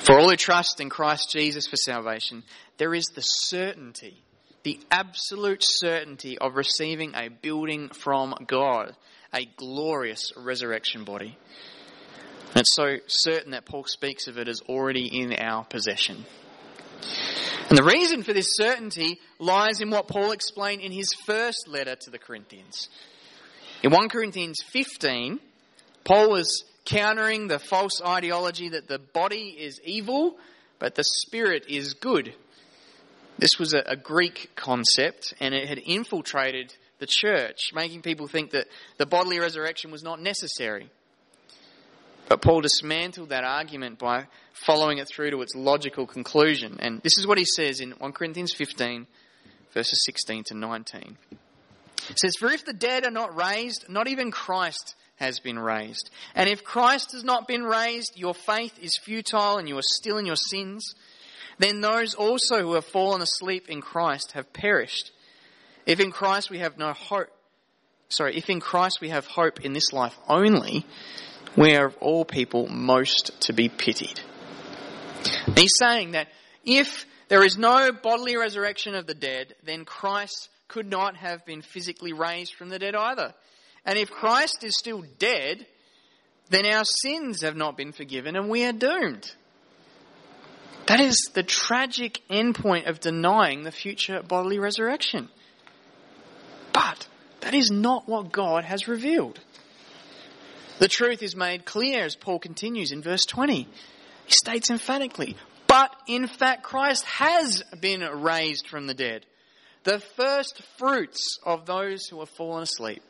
For 0.08 0.18
all 0.18 0.30
who 0.30 0.36
trust 0.36 0.80
in 0.80 0.88
Christ 0.88 1.28
Jesus 1.30 1.66
for 1.66 1.76
salvation, 1.76 2.42
there 2.78 2.94
is 2.94 3.08
the 3.14 3.20
certainty, 3.20 4.22
the 4.62 4.80
absolute 4.90 5.62
certainty 5.62 6.38
of 6.38 6.56
receiving 6.56 7.14
a 7.14 7.28
building 7.28 7.90
from 7.90 8.34
God, 8.46 8.96
a 9.34 9.44
glorious 9.58 10.32
resurrection 10.34 11.04
body. 11.04 11.36
And 12.52 12.56
it's 12.56 12.74
so 12.74 12.96
certain 13.06 13.50
that 13.50 13.66
Paul 13.66 13.84
speaks 13.84 14.28
of 14.28 14.38
it 14.38 14.48
as 14.48 14.62
already 14.62 15.08
in 15.20 15.34
our 15.34 15.66
possession. 15.66 16.24
And 17.68 17.76
the 17.76 17.84
reason 17.84 18.22
for 18.22 18.32
this 18.32 18.54
certainty 18.54 19.20
lies 19.38 19.82
in 19.82 19.90
what 19.90 20.08
Paul 20.08 20.32
explained 20.32 20.80
in 20.80 20.90
his 20.90 21.10
first 21.26 21.68
letter 21.68 21.96
to 21.96 22.10
the 22.10 22.18
Corinthians. 22.18 22.88
In 23.82 23.90
1 23.90 24.08
Corinthians 24.08 24.56
15, 24.72 25.38
Paul 26.04 26.30
was 26.30 26.64
countering 26.88 27.48
the 27.48 27.58
false 27.58 28.00
ideology 28.04 28.70
that 28.70 28.88
the 28.88 28.98
body 28.98 29.54
is 29.58 29.80
evil, 29.84 30.36
but 30.78 30.94
the 30.94 31.04
spirit 31.04 31.66
is 31.68 31.94
good. 31.94 32.34
This 33.38 33.58
was 33.58 33.74
a, 33.74 33.82
a 33.86 33.96
Greek 33.96 34.50
concept, 34.56 35.34
and 35.38 35.54
it 35.54 35.68
had 35.68 35.78
infiltrated 35.78 36.74
the 36.98 37.06
church, 37.06 37.70
making 37.74 38.02
people 38.02 38.26
think 38.26 38.50
that 38.52 38.66
the 38.96 39.06
bodily 39.06 39.38
resurrection 39.38 39.90
was 39.90 40.02
not 40.02 40.20
necessary. 40.20 40.88
But 42.28 42.42
Paul 42.42 42.62
dismantled 42.62 43.28
that 43.28 43.44
argument 43.44 43.98
by 43.98 44.26
following 44.52 44.98
it 44.98 45.08
through 45.08 45.30
to 45.30 45.42
its 45.42 45.54
logical 45.54 46.06
conclusion. 46.06 46.78
And 46.80 47.00
this 47.02 47.16
is 47.18 47.26
what 47.26 47.38
he 47.38 47.44
says 47.44 47.80
in 47.80 47.92
1 47.92 48.12
Corinthians 48.12 48.52
15, 48.54 49.06
verses 49.72 50.04
16 50.04 50.44
to 50.44 50.54
19. 50.54 51.16
It 52.10 52.18
says, 52.18 52.34
For 52.38 52.50
if 52.50 52.64
the 52.64 52.72
dead 52.72 53.06
are 53.06 53.10
not 53.10 53.36
raised, 53.36 53.88
not 53.88 54.08
even 54.08 54.30
Christ 54.30 54.94
has 55.18 55.40
been 55.40 55.58
raised. 55.58 56.10
And 56.34 56.48
if 56.48 56.64
Christ 56.64 57.12
has 57.12 57.24
not 57.24 57.48
been 57.48 57.64
raised, 57.64 58.12
your 58.16 58.34
faith 58.34 58.78
is 58.80 58.98
futile 59.02 59.58
and 59.58 59.68
you 59.68 59.76
are 59.78 59.82
still 59.82 60.18
in 60.18 60.26
your 60.26 60.36
sins. 60.36 60.94
Then 61.58 61.80
those 61.80 62.14
also 62.14 62.60
who 62.60 62.74
have 62.74 62.84
fallen 62.84 63.20
asleep 63.20 63.68
in 63.68 63.80
Christ 63.80 64.32
have 64.32 64.52
perished. 64.52 65.10
If 65.86 66.00
in 66.00 66.12
Christ 66.12 66.50
we 66.50 66.58
have 66.58 66.78
no 66.78 66.92
hope, 66.92 67.28
sorry, 68.08 68.36
if 68.36 68.48
in 68.48 68.60
Christ 68.60 68.98
we 69.00 69.08
have 69.08 69.26
hope 69.26 69.64
in 69.64 69.72
this 69.72 69.92
life 69.92 70.16
only, 70.28 70.86
we 71.56 71.74
are 71.74 71.86
of 71.86 71.96
all 72.00 72.24
people 72.24 72.68
most 72.68 73.40
to 73.42 73.52
be 73.52 73.68
pitied. 73.68 74.20
he's 75.56 75.72
saying 75.78 76.12
that 76.12 76.28
if 76.64 77.06
there 77.28 77.44
is 77.44 77.58
no 77.58 77.90
bodily 77.90 78.36
resurrection 78.36 78.94
of 78.94 79.06
the 79.06 79.14
dead, 79.14 79.54
then 79.64 79.84
Christ 79.84 80.48
could 80.68 80.88
not 80.88 81.16
have 81.16 81.44
been 81.44 81.62
physically 81.62 82.12
raised 82.12 82.54
from 82.54 82.68
the 82.68 82.78
dead 82.78 82.94
either. 82.94 83.34
And 83.84 83.98
if 83.98 84.10
Christ 84.10 84.64
is 84.64 84.76
still 84.76 85.04
dead, 85.18 85.66
then 86.50 86.66
our 86.66 86.84
sins 86.84 87.42
have 87.42 87.56
not 87.56 87.76
been 87.76 87.92
forgiven 87.92 88.36
and 88.36 88.48
we 88.48 88.64
are 88.64 88.72
doomed. 88.72 89.30
That 90.86 91.00
is 91.00 91.30
the 91.34 91.42
tragic 91.42 92.22
endpoint 92.30 92.88
of 92.88 93.00
denying 93.00 93.62
the 93.62 93.70
future 93.70 94.22
bodily 94.22 94.58
resurrection. 94.58 95.28
But 96.72 97.06
that 97.40 97.54
is 97.54 97.70
not 97.70 98.08
what 98.08 98.32
God 98.32 98.64
has 98.64 98.88
revealed. 98.88 99.38
The 100.78 100.88
truth 100.88 101.22
is 101.22 101.36
made 101.36 101.64
clear 101.64 102.04
as 102.04 102.16
Paul 102.16 102.38
continues 102.38 102.92
in 102.92 103.02
verse 103.02 103.26
20. 103.26 103.68
He 104.26 104.32
states 104.32 104.70
emphatically, 104.70 105.36
but 105.66 105.94
in 106.06 106.26
fact 106.26 106.62
Christ 106.62 107.04
has 107.04 107.62
been 107.80 108.00
raised 108.00 108.68
from 108.68 108.86
the 108.86 108.94
dead, 108.94 109.26
the 109.84 109.98
first 109.98 110.62
fruits 110.78 111.38
of 111.44 111.66
those 111.66 112.06
who 112.06 112.20
have 112.20 112.30
fallen 112.30 112.62
asleep. 112.62 113.02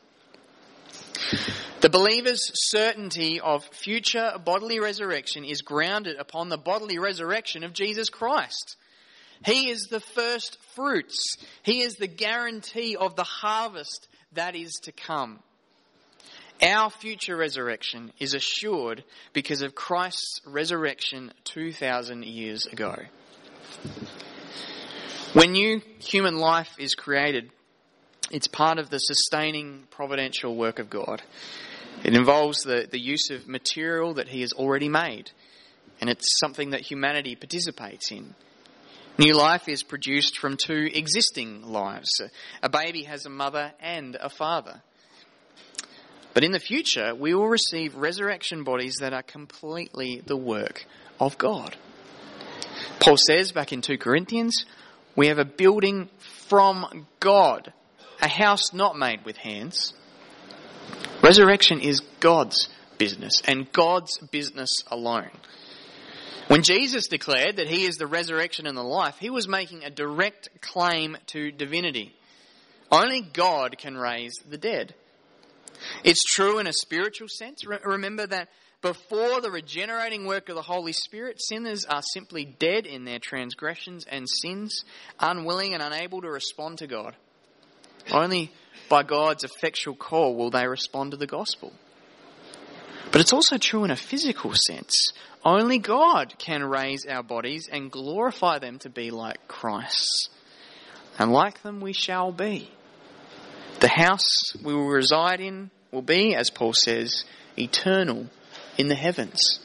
The 1.81 1.89
believer's 1.89 2.51
certainty 2.53 3.39
of 3.39 3.63
future 3.65 4.33
bodily 4.43 4.79
resurrection 4.79 5.45
is 5.45 5.61
grounded 5.61 6.17
upon 6.17 6.49
the 6.49 6.57
bodily 6.57 6.99
resurrection 6.99 7.63
of 7.63 7.73
Jesus 7.73 8.09
Christ. 8.09 8.75
He 9.45 9.69
is 9.69 9.87
the 9.89 10.01
first 10.01 10.57
fruits. 10.75 11.37
He 11.63 11.81
is 11.81 11.95
the 11.95 12.07
guarantee 12.07 12.97
of 12.97 13.15
the 13.15 13.23
harvest 13.23 14.07
that 14.33 14.55
is 14.55 14.73
to 14.83 14.91
come. 14.91 15.39
Our 16.61 16.89
future 16.89 17.37
resurrection 17.37 18.11
is 18.19 18.33
assured 18.33 19.05
because 19.31 19.61
of 19.61 19.75
Christ's 19.75 20.41
resurrection 20.45 21.31
2,000 21.45 22.25
years 22.25 22.65
ago. 22.65 22.95
When 25.31 25.53
new 25.53 25.81
human 25.99 26.37
life 26.37 26.75
is 26.77 26.95
created, 26.95 27.51
it's 28.31 28.47
part 28.47 28.77
of 28.77 28.89
the 28.89 28.99
sustaining 28.99 29.87
providential 29.89 30.55
work 30.55 30.79
of 30.79 30.89
God. 30.89 31.21
It 32.03 32.15
involves 32.15 32.61
the, 32.61 32.87
the 32.89 32.99
use 32.99 33.29
of 33.29 33.47
material 33.47 34.13
that 34.15 34.29
He 34.29 34.41
has 34.41 34.53
already 34.53 34.89
made, 34.89 35.31
and 35.99 36.09
it's 36.09 36.37
something 36.39 36.71
that 36.71 36.81
humanity 36.81 37.35
participates 37.35 38.11
in. 38.11 38.35
New 39.17 39.35
life 39.35 39.67
is 39.67 39.83
produced 39.83 40.37
from 40.37 40.55
two 40.55 40.89
existing 40.93 41.63
lives. 41.63 42.09
A 42.63 42.69
baby 42.69 43.03
has 43.03 43.25
a 43.25 43.29
mother 43.29 43.73
and 43.81 44.15
a 44.15 44.29
father. 44.29 44.81
But 46.33 46.45
in 46.45 46.53
the 46.53 46.59
future, 46.59 47.13
we 47.13 47.33
will 47.33 47.49
receive 47.49 47.95
resurrection 47.95 48.63
bodies 48.63 48.95
that 49.01 49.11
are 49.11 49.23
completely 49.23 50.21
the 50.25 50.37
work 50.37 50.85
of 51.19 51.37
God. 51.37 51.75
Paul 53.01 53.17
says 53.17 53.51
back 53.51 53.73
in 53.73 53.81
2 53.81 53.97
Corinthians, 53.97 54.65
we 55.17 55.27
have 55.27 55.37
a 55.37 55.43
building 55.43 56.09
from 56.47 57.07
God 57.19 57.73
a 58.21 58.27
house 58.27 58.73
not 58.73 58.97
made 58.97 59.25
with 59.25 59.37
hands. 59.37 59.93
Resurrection 61.23 61.79
is 61.81 62.01
God's 62.19 62.69
business 62.97 63.41
and 63.45 63.71
God's 63.71 64.17
business 64.31 64.83
alone. 64.87 65.31
When 66.47 66.63
Jesus 66.63 67.07
declared 67.07 67.57
that 67.57 67.67
he 67.67 67.85
is 67.85 67.97
the 67.97 68.07
resurrection 68.07 68.65
and 68.65 68.75
the 68.75 68.83
life, 68.83 69.17
he 69.19 69.29
was 69.29 69.47
making 69.47 69.83
a 69.83 69.91
direct 69.91 70.49
claim 70.61 71.15
to 71.27 71.51
divinity. 71.51 72.15
Only 72.91 73.21
God 73.21 73.77
can 73.77 73.95
raise 73.95 74.33
the 74.49 74.57
dead. 74.57 74.95
It's 76.03 76.23
true 76.23 76.59
in 76.59 76.67
a 76.67 76.73
spiritual 76.73 77.27
sense. 77.27 77.63
Remember 77.65 78.25
that 78.25 78.49
before 78.81 79.41
the 79.41 79.51
regenerating 79.51 80.25
work 80.25 80.49
of 80.49 80.55
the 80.55 80.61
Holy 80.61 80.93
Spirit, 80.93 81.39
sinners 81.39 81.85
are 81.85 82.01
simply 82.01 82.45
dead 82.45 82.85
in 82.85 83.03
their 83.03 83.19
transgressions 83.19 84.05
and 84.09 84.27
sins, 84.27 84.83
unwilling 85.19 85.73
and 85.73 85.83
unable 85.83 86.21
to 86.21 86.29
respond 86.29 86.79
to 86.79 86.87
God. 86.87 87.15
Only 88.11 88.51
by 88.89 89.03
God's 89.03 89.43
effectual 89.43 89.95
call 89.95 90.35
will 90.35 90.49
they 90.49 90.67
respond 90.67 91.11
to 91.11 91.17
the 91.17 91.27
gospel. 91.27 91.73
But 93.11 93.21
it's 93.21 93.33
also 93.33 93.57
true 93.57 93.83
in 93.83 93.91
a 93.91 93.95
physical 93.95 94.53
sense. 94.53 95.11
Only 95.43 95.79
God 95.79 96.35
can 96.37 96.63
raise 96.63 97.05
our 97.05 97.23
bodies 97.23 97.67
and 97.71 97.91
glorify 97.91 98.59
them 98.59 98.79
to 98.79 98.89
be 98.89 99.09
like 99.09 99.47
Christ. 99.47 100.29
And 101.17 101.31
like 101.31 101.63
them 101.63 101.81
we 101.81 101.93
shall 101.93 102.31
be. 102.31 102.69
The 103.79 103.87
house 103.87 104.55
we 104.63 104.73
will 104.73 104.89
reside 104.89 105.39
in 105.39 105.71
will 105.91 106.01
be, 106.01 106.35
as 106.35 106.49
Paul 106.49 106.73
says, 106.73 107.23
eternal 107.57 108.27
in 108.77 108.89
the 108.89 108.95
heavens. 108.95 109.59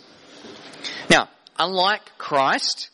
Now, 1.11 1.29
unlike 1.59 2.17
Christ, 2.17 2.91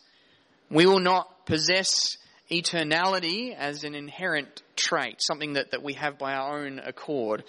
we 0.69 0.85
will 0.85 0.99
not 0.99 1.45
possess 1.45 2.17
eternality 2.51 3.55
as 3.55 3.83
an 3.83 3.95
inherent 3.95 4.61
trait, 4.75 5.21
something 5.21 5.53
that, 5.53 5.71
that 5.71 5.81
we 5.81 5.93
have 5.93 6.17
by 6.17 6.33
our 6.33 6.59
own 6.59 6.79
accord. 6.79 7.43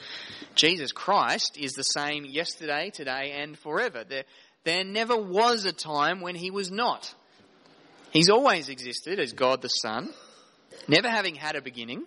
Jesus 0.54 0.92
Christ 0.92 1.58
is 1.60 1.72
the 1.72 1.82
same 1.82 2.24
yesterday, 2.24 2.90
today, 2.90 3.32
and 3.36 3.58
forever. 3.58 4.04
There, 4.08 4.24
there 4.64 4.84
never 4.84 5.16
was 5.16 5.64
a 5.64 5.72
time 5.72 6.20
when 6.20 6.36
he 6.36 6.50
was 6.50 6.70
not. 6.70 7.14
He's 8.12 8.30
always 8.30 8.68
existed 8.68 9.18
as 9.18 9.32
God 9.32 9.60
the 9.62 9.68
Son, 9.68 10.10
never 10.86 11.08
having 11.08 11.34
had 11.34 11.56
a 11.56 11.62
beginning. 11.62 12.04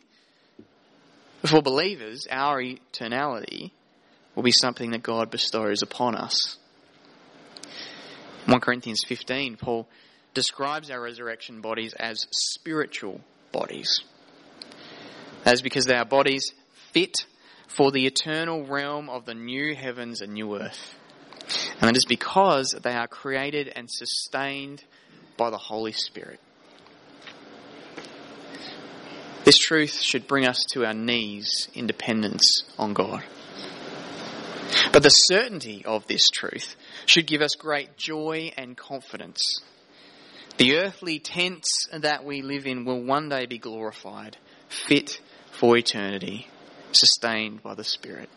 For 1.46 1.62
believers, 1.62 2.28
our 2.32 2.62
eternality 2.62 3.72
will 4.36 4.44
be 4.44 4.52
something 4.52 4.92
that 4.92 5.04
God 5.04 5.32
bestows 5.32 5.82
upon 5.82 6.16
us. 6.16 6.58
1 8.46 8.60
Corinthians 8.62 9.02
15, 9.08 9.58
Paul 9.58 9.88
describes 10.36 10.92
our 10.92 11.02
resurrection 11.02 11.62
bodies 11.62 11.94
as 11.94 12.28
spiritual 12.32 13.22
bodies. 13.52 14.02
That 15.44 15.56
is 15.56 15.64
because 15.64 15.86
they 15.86 15.96
are 15.96 16.06
bodies 16.06 16.54
fit 16.92 17.16
for 17.68 17.92
the 17.92 18.06
eternal 18.06 18.66
realm 18.66 19.10
of 19.10 19.26
the 19.26 19.34
new 19.34 19.74
heavens 19.76 20.22
and 20.22 20.34
new 20.34 20.56
earth. 20.56 20.96
And 21.80 21.90
that 21.90 21.98
is 21.98 22.06
because 22.06 22.76
they 22.82 22.94
are 22.94 23.08
created 23.08 23.72
and 23.76 23.90
sustained 23.90 24.84
by 25.38 25.50
the 25.50 25.58
Holy 25.58 25.92
Spirit. 25.92 26.40
This 29.44 29.58
truth 29.58 30.02
should 30.02 30.28
bring 30.28 30.48
us 30.48 30.64
to 30.72 30.86
our 30.86 30.94
knees 30.94 31.70
in 31.76 31.86
dependence 31.86 32.64
on 32.80 32.94
God. 32.94 33.24
But 34.92 35.04
the 35.04 35.10
certainty 35.10 35.84
of 35.86 36.08
this 36.08 36.28
truth 36.30 36.76
should 37.06 37.28
give 37.28 37.42
us 37.42 37.54
great 37.56 37.96
joy 37.96 38.52
and 38.58 38.76
confidence. 38.76 39.40
The 40.58 40.78
earthly 40.78 41.20
tents 41.20 41.68
that 41.92 42.24
we 42.24 42.42
live 42.42 42.66
in 42.66 42.86
will 42.86 43.04
one 43.04 43.28
day 43.28 43.46
be 43.46 43.58
glorified, 43.58 44.38
fit 44.70 45.20
for 45.52 45.76
eternity, 45.76 46.48
sustained 46.94 47.62
by 47.62 47.76
the 47.76 47.84
Spirit. 47.84 48.30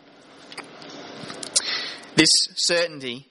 This 2.15 2.29
certainty 2.55 3.27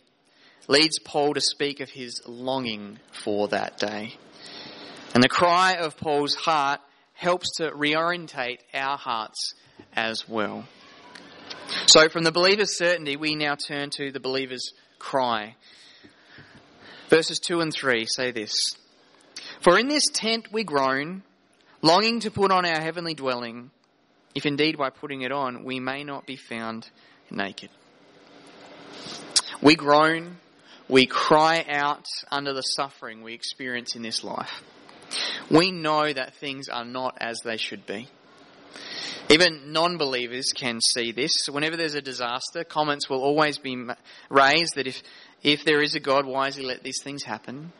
leads 0.69 0.99
Paul 1.01 1.35
to 1.35 1.41
speak 1.43 1.81
of 1.81 1.91
his 1.91 2.23
longing 2.27 2.99
for 3.13 3.49
that 3.49 3.77
day. 3.79 4.15
And 5.15 5.23
the 5.23 5.29
cry 5.29 5.75
of 5.75 5.99
Paul's 5.99 6.35
heart 6.35 6.81
helps 7.13 7.57
to 7.57 7.71
reorientate 7.71 8.61
our 8.73 8.97
hearts 8.97 9.55
as 9.95 10.27
well. 10.27 10.65
So, 11.87 12.09
from 12.09 12.25
the 12.25 12.33
believer's 12.33 12.79
certainty, 12.79 13.17
we 13.17 13.35
now 13.35 13.55
turn 13.55 13.91
to 13.97 14.11
the 14.11 14.21
believer's 14.21 14.73
cry. 14.99 15.57
Verses 17.09 17.39
2 17.39 17.61
and 17.61 17.73
3 17.73 18.07
say 18.07 18.33
this 18.33 18.53
For 19.61 19.79
in 19.79 19.89
this 19.89 20.05
tent 20.13 20.49
we 20.53 20.65
groan, 20.65 21.23
longing 21.81 22.21
to 22.21 22.31
put 22.31 22.53
on 22.53 22.67
our 22.67 22.81
heavenly 22.81 23.15
dwelling, 23.15 23.71
if 24.35 24.45
indeed 24.45 24.77
by 24.77 24.91
putting 24.91 25.23
it 25.23 25.33
on 25.33 25.65
we 25.65 25.81
may 25.81 26.05
not 26.05 26.27
be 26.27 26.37
found 26.37 26.91
naked. 27.31 27.71
We 29.63 29.75
groan, 29.75 30.37
we 30.89 31.07
cry 31.07 31.65
out 31.69 32.05
under 32.31 32.53
the 32.53 32.63
suffering 32.63 33.23
we 33.23 33.35
experience 33.35 33.97
in 33.97 34.03
this 34.03 34.23
life. 34.23 34.63
We 35.51 35.71
know 35.71 36.13
that 36.13 36.35
things 36.35 36.69
are 36.69 36.85
not 36.85 37.17
as 37.21 37.41
they 37.41 37.57
should 37.57 37.87
be. 37.87 38.09
Even 39.31 39.73
non 39.73 39.99
believers 39.99 40.53
can 40.55 40.81
see 40.81 41.13
this. 41.13 41.33
Whenever 41.51 41.77
there's 41.77 41.95
a 41.95 42.01
disaster, 42.01 42.65
comments 42.65 43.11
will 43.11 43.23
always 43.23 43.59
be 43.59 43.77
raised 44.31 44.75
that 44.77 44.87
if, 44.87 45.03
if 45.43 45.65
there 45.65 45.83
is 45.83 45.95
a 45.95 46.01
God, 46.01 46.27
why 46.27 46.47
has 46.47 46.57
He 46.57 46.65
let 46.65 46.83
these 46.83 47.03
things 47.03 47.23
happen? 47.23 47.73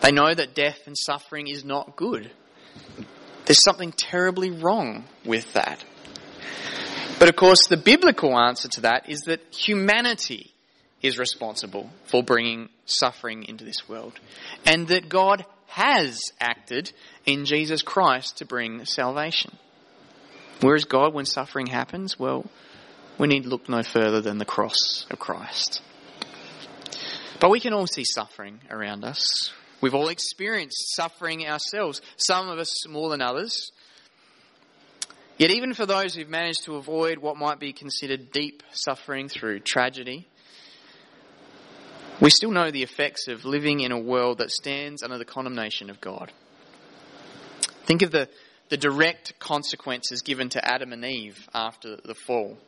They 0.00 0.12
know 0.12 0.32
that 0.32 0.54
death 0.54 0.80
and 0.86 0.96
suffering 0.96 1.48
is 1.48 1.64
not 1.64 1.96
good. 1.96 2.30
There's 3.44 3.62
something 3.62 3.92
terribly 3.92 4.50
wrong 4.50 5.04
with 5.24 5.52
that. 5.54 5.84
But 7.18 7.28
of 7.28 7.36
course, 7.36 7.66
the 7.68 7.76
biblical 7.76 8.38
answer 8.38 8.68
to 8.68 8.80
that 8.82 9.08
is 9.08 9.22
that 9.22 9.40
humanity 9.52 10.54
is 11.02 11.18
responsible 11.18 11.90
for 12.04 12.22
bringing 12.22 12.68
suffering 12.86 13.44
into 13.44 13.64
this 13.64 13.88
world. 13.88 14.18
And 14.64 14.88
that 14.88 15.08
God 15.08 15.44
has 15.66 16.20
acted 16.40 16.92
in 17.26 17.44
Jesus 17.44 17.82
Christ 17.82 18.38
to 18.38 18.44
bring 18.44 18.84
salvation. 18.84 19.56
Where 20.60 20.74
is 20.74 20.84
God 20.84 21.14
when 21.14 21.26
suffering 21.26 21.66
happens? 21.66 22.18
Well, 22.18 22.44
we 23.18 23.28
need 23.28 23.46
look 23.46 23.68
no 23.68 23.82
further 23.82 24.20
than 24.20 24.38
the 24.38 24.44
cross 24.44 25.06
of 25.10 25.18
Christ. 25.18 25.82
But 27.40 27.50
we 27.50 27.58
can 27.58 27.72
all 27.72 27.86
see 27.86 28.04
suffering 28.04 28.60
around 28.70 29.02
us. 29.02 29.50
We've 29.80 29.94
all 29.94 30.08
experienced 30.08 30.94
suffering 30.94 31.46
ourselves, 31.46 32.02
some 32.16 32.50
of 32.50 32.58
us 32.58 32.86
more 32.86 33.08
than 33.08 33.22
others. 33.22 33.72
Yet, 35.38 35.50
even 35.50 35.72
for 35.72 35.86
those 35.86 36.14
who've 36.14 36.28
managed 36.28 36.64
to 36.64 36.76
avoid 36.76 37.16
what 37.16 37.38
might 37.38 37.58
be 37.58 37.72
considered 37.72 38.30
deep 38.30 38.62
suffering 38.72 39.30
through 39.30 39.60
tragedy, 39.60 40.28
we 42.20 42.28
still 42.28 42.50
know 42.50 42.70
the 42.70 42.82
effects 42.82 43.26
of 43.26 43.46
living 43.46 43.80
in 43.80 43.90
a 43.90 43.98
world 43.98 44.36
that 44.38 44.50
stands 44.50 45.02
under 45.02 45.16
the 45.16 45.24
condemnation 45.24 45.88
of 45.88 45.98
God. 45.98 46.30
Think 47.86 48.02
of 48.02 48.10
the, 48.10 48.28
the 48.68 48.76
direct 48.76 49.38
consequences 49.38 50.20
given 50.20 50.50
to 50.50 50.62
Adam 50.62 50.92
and 50.92 51.02
Eve 51.06 51.48
after 51.54 51.96
the 51.96 52.14
fall. 52.14 52.58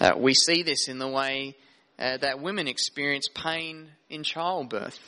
Uh, 0.00 0.14
we 0.16 0.32
see 0.32 0.62
this 0.62 0.88
in 0.88 0.98
the 0.98 1.08
way 1.08 1.56
uh, 2.00 2.16
that 2.16 2.40
women 2.40 2.66
experience 2.66 3.28
pain 3.34 3.90
in 4.08 4.22
childbirth. 4.22 4.98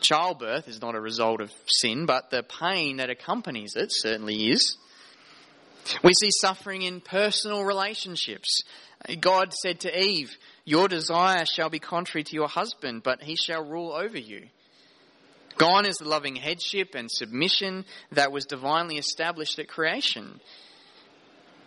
Childbirth 0.00 0.66
is 0.66 0.80
not 0.80 0.94
a 0.94 1.00
result 1.00 1.40
of 1.40 1.52
sin, 1.66 2.06
but 2.06 2.30
the 2.30 2.42
pain 2.42 2.96
that 2.96 3.10
accompanies 3.10 3.76
it 3.76 3.88
certainly 3.90 4.50
is. 4.50 4.76
We 6.02 6.12
see 6.14 6.30
suffering 6.40 6.82
in 6.82 7.00
personal 7.00 7.64
relationships. 7.64 8.62
God 9.20 9.52
said 9.52 9.80
to 9.80 10.02
Eve, 10.02 10.36
Your 10.64 10.88
desire 10.88 11.44
shall 11.44 11.70
be 11.70 11.78
contrary 11.78 12.24
to 12.24 12.34
your 12.34 12.48
husband, 12.48 13.02
but 13.02 13.22
he 13.22 13.36
shall 13.36 13.64
rule 13.64 13.92
over 13.92 14.18
you. 14.18 14.46
Gone 15.58 15.86
is 15.86 15.96
the 15.96 16.08
loving 16.08 16.36
headship 16.36 16.94
and 16.94 17.10
submission 17.10 17.84
that 18.12 18.32
was 18.32 18.44
divinely 18.44 18.98
established 18.98 19.58
at 19.58 19.68
creation. 19.68 20.40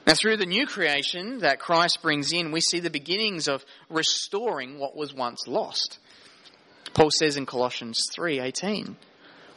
Now, 0.10 0.16
through 0.16 0.38
the 0.38 0.48
new 0.48 0.66
creation 0.66 1.42
that 1.42 1.60
Christ 1.60 2.00
brings 2.02 2.34
in, 2.34 2.52
we 2.52 2.62
see 2.62 2.80
the 2.80 2.90
beginnings 2.90 3.48
of 3.48 3.64
restoring 3.92 4.80
what 4.80 4.96
was 4.96 5.14
once 5.14 5.46
lost. 5.46 6.00
Paul 6.96 7.12
says 7.12 7.38
in 7.38 7.46
Colossians 7.46 8.02
3:18, 8.16 8.98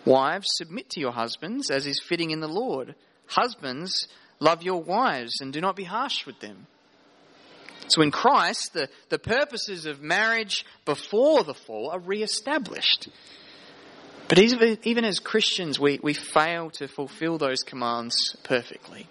"Wives, 0.05 0.49
submit 0.51 0.91
to 0.91 1.01
your 1.01 1.12
husbands 1.12 1.71
as 1.71 1.87
is 1.87 2.03
fitting 2.07 2.33
in 2.33 2.41
the 2.41 2.49
Lord. 2.49 2.95
Husbands, 3.29 4.09
love 4.41 4.62
your 4.62 4.83
wives 4.83 5.41
and 5.41 5.55
do 5.55 5.61
not 5.62 5.75
be 5.75 5.85
harsh 5.85 6.27
with 6.27 6.41
them." 6.41 6.67
So 7.88 8.03
in 8.03 8.11
Christ, 8.11 8.75
the, 8.75 8.91
the 9.09 9.19
purposes 9.19 9.87
of 9.87 10.03
marriage 10.03 10.67
before 10.85 11.45
the 11.45 11.55
fall 11.55 11.88
are 11.88 11.99
re-established. 11.99 13.09
But 14.29 14.38
even, 14.38 14.79
even 14.83 15.07
as 15.07 15.19
Christians, 15.19 15.81
we, 15.81 15.99
we 16.03 16.12
fail 16.12 16.69
to 16.73 16.88
fulfill 16.88 17.38
those 17.38 17.62
commands 17.62 18.37
perfectly. 18.43 19.09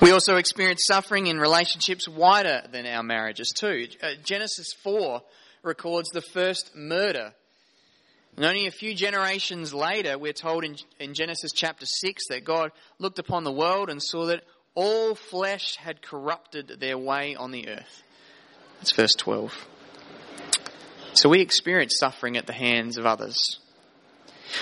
We 0.00 0.10
also 0.10 0.36
experience 0.36 0.84
suffering 0.86 1.28
in 1.28 1.38
relationships 1.38 2.08
wider 2.08 2.62
than 2.70 2.86
our 2.86 3.02
marriages 3.02 3.52
too. 3.56 3.88
Uh, 4.02 4.10
Genesis 4.22 4.72
4 4.82 5.22
records 5.62 6.10
the 6.10 6.20
first 6.20 6.72
murder. 6.74 7.32
And 8.36 8.44
only 8.44 8.66
a 8.66 8.72
few 8.72 8.94
generations 8.94 9.72
later, 9.72 10.18
we're 10.18 10.32
told 10.32 10.64
in, 10.64 10.76
in 10.98 11.14
Genesis 11.14 11.52
chapter 11.54 11.86
6 11.86 12.28
that 12.28 12.44
God 12.44 12.72
looked 12.98 13.18
upon 13.18 13.44
the 13.44 13.52
world 13.52 13.88
and 13.88 14.02
saw 14.02 14.26
that 14.26 14.42
all 14.74 15.14
flesh 15.14 15.76
had 15.76 16.02
corrupted 16.02 16.76
their 16.80 16.98
way 16.98 17.36
on 17.36 17.52
the 17.52 17.68
earth. 17.68 18.02
That's 18.78 18.92
verse 18.92 19.14
12. 19.14 19.68
So 21.14 21.28
we 21.28 21.40
experience 21.40 21.96
suffering 21.98 22.36
at 22.36 22.46
the 22.46 22.52
hands 22.52 22.98
of 22.98 23.06
others. 23.06 23.38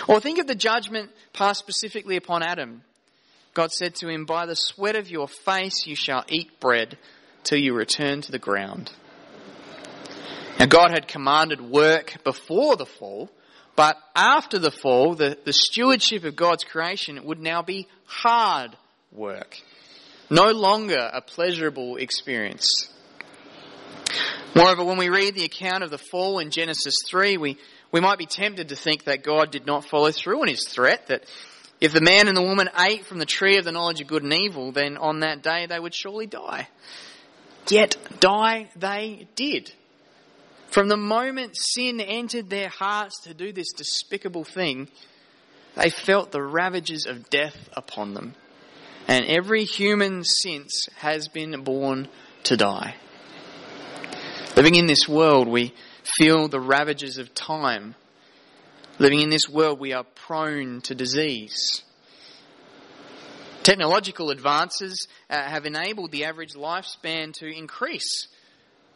Or 0.06 0.20
think 0.20 0.38
of 0.38 0.46
the 0.46 0.54
judgment 0.54 1.10
passed 1.32 1.60
specifically 1.60 2.16
upon 2.16 2.42
Adam. 2.42 2.82
God 3.54 3.70
said 3.70 3.94
to 3.96 4.08
him, 4.08 4.24
By 4.24 4.46
the 4.46 4.54
sweat 4.54 4.96
of 4.96 5.10
your 5.10 5.28
face 5.28 5.86
you 5.86 5.94
shall 5.94 6.24
eat 6.28 6.58
bread 6.58 6.96
till 7.44 7.58
you 7.58 7.74
return 7.74 8.22
to 8.22 8.32
the 8.32 8.38
ground. 8.38 8.90
Now, 10.58 10.66
God 10.66 10.90
had 10.92 11.08
commanded 11.08 11.60
work 11.60 12.22
before 12.24 12.76
the 12.76 12.86
fall, 12.86 13.30
but 13.76 13.96
after 14.14 14.58
the 14.58 14.70
fall, 14.70 15.14
the, 15.14 15.36
the 15.44 15.52
stewardship 15.52 16.24
of 16.24 16.36
God's 16.36 16.64
creation 16.64 17.24
would 17.24 17.40
now 17.40 17.62
be 17.62 17.88
hard 18.04 18.76
work. 19.10 19.58
No 20.30 20.50
longer 20.52 21.10
a 21.12 21.20
pleasurable 21.20 21.96
experience. 21.96 22.88
Moreover, 24.54 24.84
when 24.84 24.98
we 24.98 25.08
read 25.08 25.34
the 25.34 25.44
account 25.44 25.82
of 25.82 25.90
the 25.90 25.98
fall 25.98 26.38
in 26.38 26.50
Genesis 26.50 26.94
3, 27.08 27.38
we, 27.38 27.58
we 27.90 28.00
might 28.00 28.18
be 28.18 28.26
tempted 28.26 28.68
to 28.68 28.76
think 28.76 29.04
that 29.04 29.24
God 29.24 29.50
did 29.50 29.66
not 29.66 29.86
follow 29.86 30.10
through 30.10 30.42
on 30.42 30.48
his 30.48 30.66
threat, 30.68 31.08
that 31.08 31.24
if 31.82 31.92
the 31.92 32.00
man 32.00 32.28
and 32.28 32.36
the 32.36 32.42
woman 32.42 32.68
ate 32.78 33.06
from 33.06 33.18
the 33.18 33.26
tree 33.26 33.58
of 33.58 33.64
the 33.64 33.72
knowledge 33.72 34.00
of 34.00 34.06
good 34.06 34.22
and 34.22 34.32
evil, 34.32 34.70
then 34.70 34.96
on 34.96 35.18
that 35.20 35.42
day 35.42 35.66
they 35.66 35.80
would 35.80 35.92
surely 35.92 36.28
die. 36.28 36.68
Yet 37.68 37.96
die 38.20 38.70
they 38.76 39.26
did. 39.34 39.72
From 40.70 40.86
the 40.86 40.96
moment 40.96 41.56
sin 41.56 42.00
entered 42.00 42.48
their 42.48 42.68
hearts 42.68 43.22
to 43.22 43.34
do 43.34 43.52
this 43.52 43.72
despicable 43.72 44.44
thing, 44.44 44.86
they 45.74 45.90
felt 45.90 46.30
the 46.30 46.40
ravages 46.40 47.04
of 47.04 47.28
death 47.30 47.56
upon 47.72 48.14
them. 48.14 48.36
And 49.08 49.24
every 49.26 49.64
human 49.64 50.22
since 50.22 50.86
has 50.98 51.26
been 51.26 51.64
born 51.64 52.06
to 52.44 52.56
die. 52.56 52.94
Living 54.54 54.76
in 54.76 54.86
this 54.86 55.08
world, 55.08 55.48
we 55.48 55.74
feel 56.04 56.46
the 56.46 56.60
ravages 56.60 57.18
of 57.18 57.34
time. 57.34 57.96
Living 58.98 59.20
in 59.20 59.30
this 59.30 59.48
world, 59.48 59.80
we 59.80 59.92
are 59.92 60.04
prone 60.04 60.82
to 60.82 60.94
disease. 60.94 61.82
Technological 63.62 64.30
advances 64.30 65.06
uh, 65.30 65.42
have 65.42 65.64
enabled 65.64 66.10
the 66.10 66.24
average 66.24 66.54
lifespan 66.54 67.32
to 67.34 67.46
increase, 67.46 68.28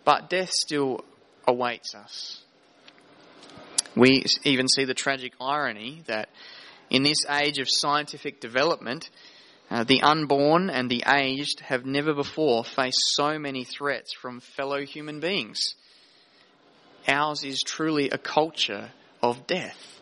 but 0.04 0.28
death 0.28 0.50
still 0.50 1.04
awaits 1.46 1.94
us. 1.94 2.42
We 3.96 4.24
even 4.44 4.68
see 4.68 4.84
the 4.84 4.94
tragic 4.94 5.32
irony 5.40 6.02
that 6.06 6.28
in 6.90 7.02
this 7.02 7.24
age 7.30 7.58
of 7.58 7.68
scientific 7.70 8.40
development, 8.40 9.08
uh, 9.70 9.84
the 9.84 10.02
unborn 10.02 10.68
and 10.68 10.90
the 10.90 11.04
aged 11.06 11.60
have 11.60 11.86
never 11.86 12.12
before 12.12 12.64
faced 12.64 13.00
so 13.14 13.38
many 13.38 13.64
threats 13.64 14.12
from 14.12 14.40
fellow 14.40 14.84
human 14.84 15.20
beings. 15.20 15.74
Ours 17.08 17.44
is 17.44 17.62
truly 17.64 18.10
a 18.10 18.18
culture 18.18 18.90
of 19.22 19.46
death. 19.46 20.00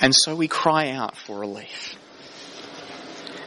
And 0.00 0.14
so 0.14 0.36
we 0.36 0.48
cry 0.48 0.90
out 0.90 1.16
for 1.16 1.38
relief. 1.38 1.96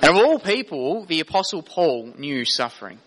And 0.01 0.11
of 0.11 0.17
all 0.17 0.39
people, 0.39 1.05
the 1.05 1.19
Apostle 1.19 1.61
Paul 1.61 2.13
knew 2.17 2.45
suffering. 2.45 2.99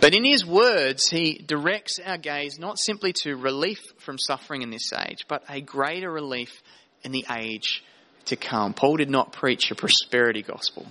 But 0.00 0.14
in 0.14 0.24
his 0.24 0.44
words, 0.44 1.08
he 1.08 1.42
directs 1.44 1.98
our 2.04 2.18
gaze 2.18 2.58
not 2.58 2.78
simply 2.78 3.12
to 3.22 3.34
relief 3.34 3.78
from 3.98 4.18
suffering 4.18 4.62
in 4.62 4.70
this 4.70 4.92
age, 4.92 5.26
but 5.28 5.42
a 5.48 5.60
greater 5.60 6.10
relief 6.10 6.62
in 7.02 7.12
the 7.12 7.24
age 7.30 7.82
to 8.26 8.36
come. 8.36 8.74
Paul 8.74 8.96
did 8.96 9.10
not 9.10 9.32
preach 9.32 9.70
a 9.70 9.74
prosperity 9.74 10.42
gospel. 10.42 10.86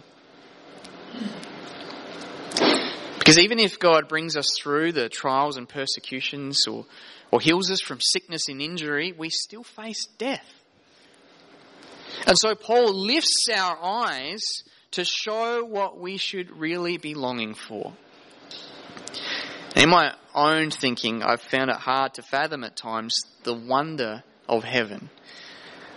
Because 3.26 3.40
even 3.40 3.58
if 3.58 3.80
God 3.80 4.08
brings 4.08 4.38
us 4.38 4.46
through 4.62 4.92
the 4.92 5.10
trials 5.10 5.58
and 5.58 5.68
persecutions 5.68 6.68
or, 6.68 6.86
or 7.32 7.42
heals 7.42 7.72
us 7.72 7.82
from 7.82 8.00
sickness 8.00 8.50
and 8.50 8.62
injury, 8.62 9.16
we 9.18 9.32
still 9.32 9.64
face 9.64 10.06
death. 10.20 10.46
And 12.28 12.38
so 12.38 12.54
Paul 12.54 12.94
lifts 12.94 13.48
our 13.52 13.80
eyes 13.82 14.44
to 14.92 15.04
show 15.04 15.66
what 15.66 16.00
we 16.00 16.18
should 16.18 16.52
really 16.52 16.98
be 16.98 17.16
longing 17.16 17.56
for. 17.56 17.94
In 19.76 19.90
my 19.90 20.14
own 20.36 20.70
thinking, 20.70 21.24
I've 21.24 21.42
found 21.42 21.72
it 21.72 21.78
hard 21.78 22.14
to 22.14 22.22
fathom 22.22 22.64
at 22.64 22.76
times 22.76 23.20
the 23.42 23.56
wonder 23.56 24.24
of 24.48 24.64
heaven. 24.64 25.10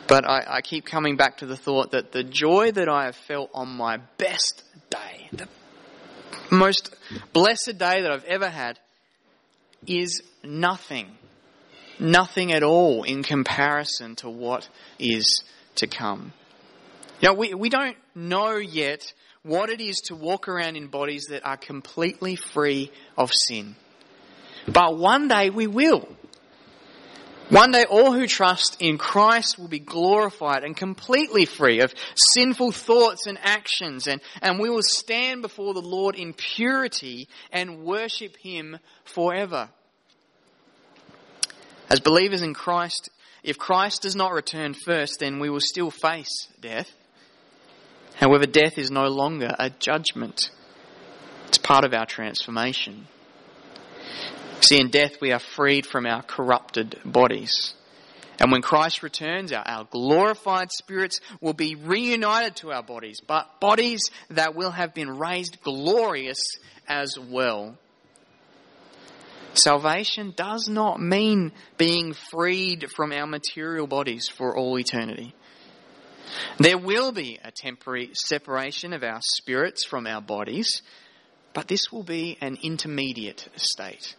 But 0.07 0.25
I, 0.27 0.45
I, 0.49 0.61
keep 0.63 0.87
coming 0.87 1.19
back 1.19 1.37
to 1.39 1.47
the 1.47 1.59
thought 1.59 1.91
that 1.91 2.13
the 2.13 2.25
joy 2.25 2.73
that 2.73 2.89
I 2.89 3.05
have 3.05 3.17
felt 3.17 3.51
on 3.53 3.69
my 3.69 3.99
best 4.17 4.65
day, 4.89 5.29
the 5.33 5.47
most 6.51 6.95
blessed 7.33 7.79
day 7.79 8.03
that 8.03 8.11
I've 8.11 8.25
ever 8.25 8.49
had, 8.49 8.79
is 9.87 10.23
nothing. 10.45 11.17
Nothing 12.01 12.53
at 12.53 12.63
all 12.63 13.03
in 13.03 13.23
comparison 13.23 14.17
to 14.17 14.31
what 14.31 14.69
is 14.99 15.43
to 15.77 15.87
come. 15.87 16.33
Now, 17.23 17.35
we, 17.35 17.55
we 17.55 17.69
don't 17.69 17.97
know 18.15 18.57
yet 18.57 19.13
what 19.43 19.71
it 19.71 19.81
is 19.81 19.97
to 20.07 20.15
walk 20.15 20.49
around 20.49 20.77
in 20.77 20.89
bodies 20.89 21.27
that 21.31 21.45
are 21.45 21.57
completely 21.57 22.37
free 22.37 22.93
of 23.17 23.31
sin. 23.33 23.75
But 24.67 24.97
one 24.97 25.29
day 25.29 25.51
we 25.51 25.67
will. 25.67 26.09
One 27.51 27.73
day 27.73 27.85
all 27.89 28.13
who 28.13 28.27
trust 28.27 28.77
in 28.79 28.99
Christ 28.99 29.59
will 29.59 29.69
be 29.69 29.79
glorified 29.79 30.65
and 30.65 30.77
completely 30.77 31.47
free 31.47 31.81
of 31.81 31.95
sinful 32.15 32.73
thoughts 32.73 33.27
and 33.27 33.39
actions 33.43 34.07
and, 34.07 34.21
and 34.43 34.61
we 34.61 34.69
will 34.69 34.83
stand 34.83 35.41
before 35.41 35.73
the 35.73 35.81
Lord 35.81 36.15
in 36.15 36.35
purity 36.35 37.27
and 37.51 37.85
worship 37.85 38.37
Him 38.37 38.79
forever. 39.05 39.71
As 41.89 42.01
believers 42.01 42.43
in 42.43 42.53
Christ, 42.53 43.09
if 43.43 43.57
Christ 43.57 44.03
does 44.03 44.15
not 44.15 44.33
return 44.33 44.75
first, 44.75 45.21
then 45.21 45.41
we 45.41 45.49
will 45.49 45.61
still 45.61 45.91
face 45.91 46.49
death. 46.61 46.91
However, 48.17 48.45
death 48.45 48.77
is 48.77 48.91
no 48.91 49.07
longer 49.07 49.55
a 49.59 49.71
judgment. 49.71 50.51
It's 51.47 51.57
part 51.57 51.85
of 51.85 51.95
our 51.95 52.05
transformation. 52.05 53.07
See, 54.61 54.81
in 54.81 54.91
death 54.91 55.21
we 55.21 55.33
are 55.33 55.39
freed 55.39 55.87
from 55.87 56.07
our 56.07 56.23
corrupted 56.23 56.99
bodies. 57.05 57.75
And 58.41 58.53
when 58.53 58.63
Christ 58.63 59.03
returns, 59.03 59.53
our, 59.53 59.67
our, 59.67 59.85
glorified 59.85 60.71
spirits 60.71 61.21
will 61.41 61.55
be 61.55 61.75
reunited 61.75 62.57
to 62.57 62.73
our 62.73 62.83
bodies, 62.83 63.21
but 63.27 63.61
bodies 63.61 64.01
that 64.31 64.55
will 64.55 64.71
have 64.71 64.95
been 64.95 65.19
raised 65.19 65.61
glorious 65.63 66.39
as 66.87 67.17
well. 67.19 67.77
Salvation 69.55 70.33
does 70.37 70.69
not 70.69 71.01
mean 71.01 71.53
being 71.79 72.15
freed 72.31 72.87
from 72.95 73.13
our 73.13 73.27
material 73.27 73.87
bodies 73.87 74.29
for 74.29 74.57
all 74.57 74.79
eternity. 74.79 75.35
There 76.59 76.79
will 76.79 77.11
be 77.11 77.41
a 77.43 77.51
temporary 77.51 78.11
separation 78.13 78.93
of 78.93 79.03
our 79.03 79.21
spirits 79.21 79.85
from 79.85 80.07
our 80.07 80.21
bodies, 80.21 80.83
but 81.55 81.67
this 81.67 81.91
will 81.91 82.05
be 82.05 82.37
an 82.41 82.59
intermediate 82.63 83.49
state. 83.57 84.15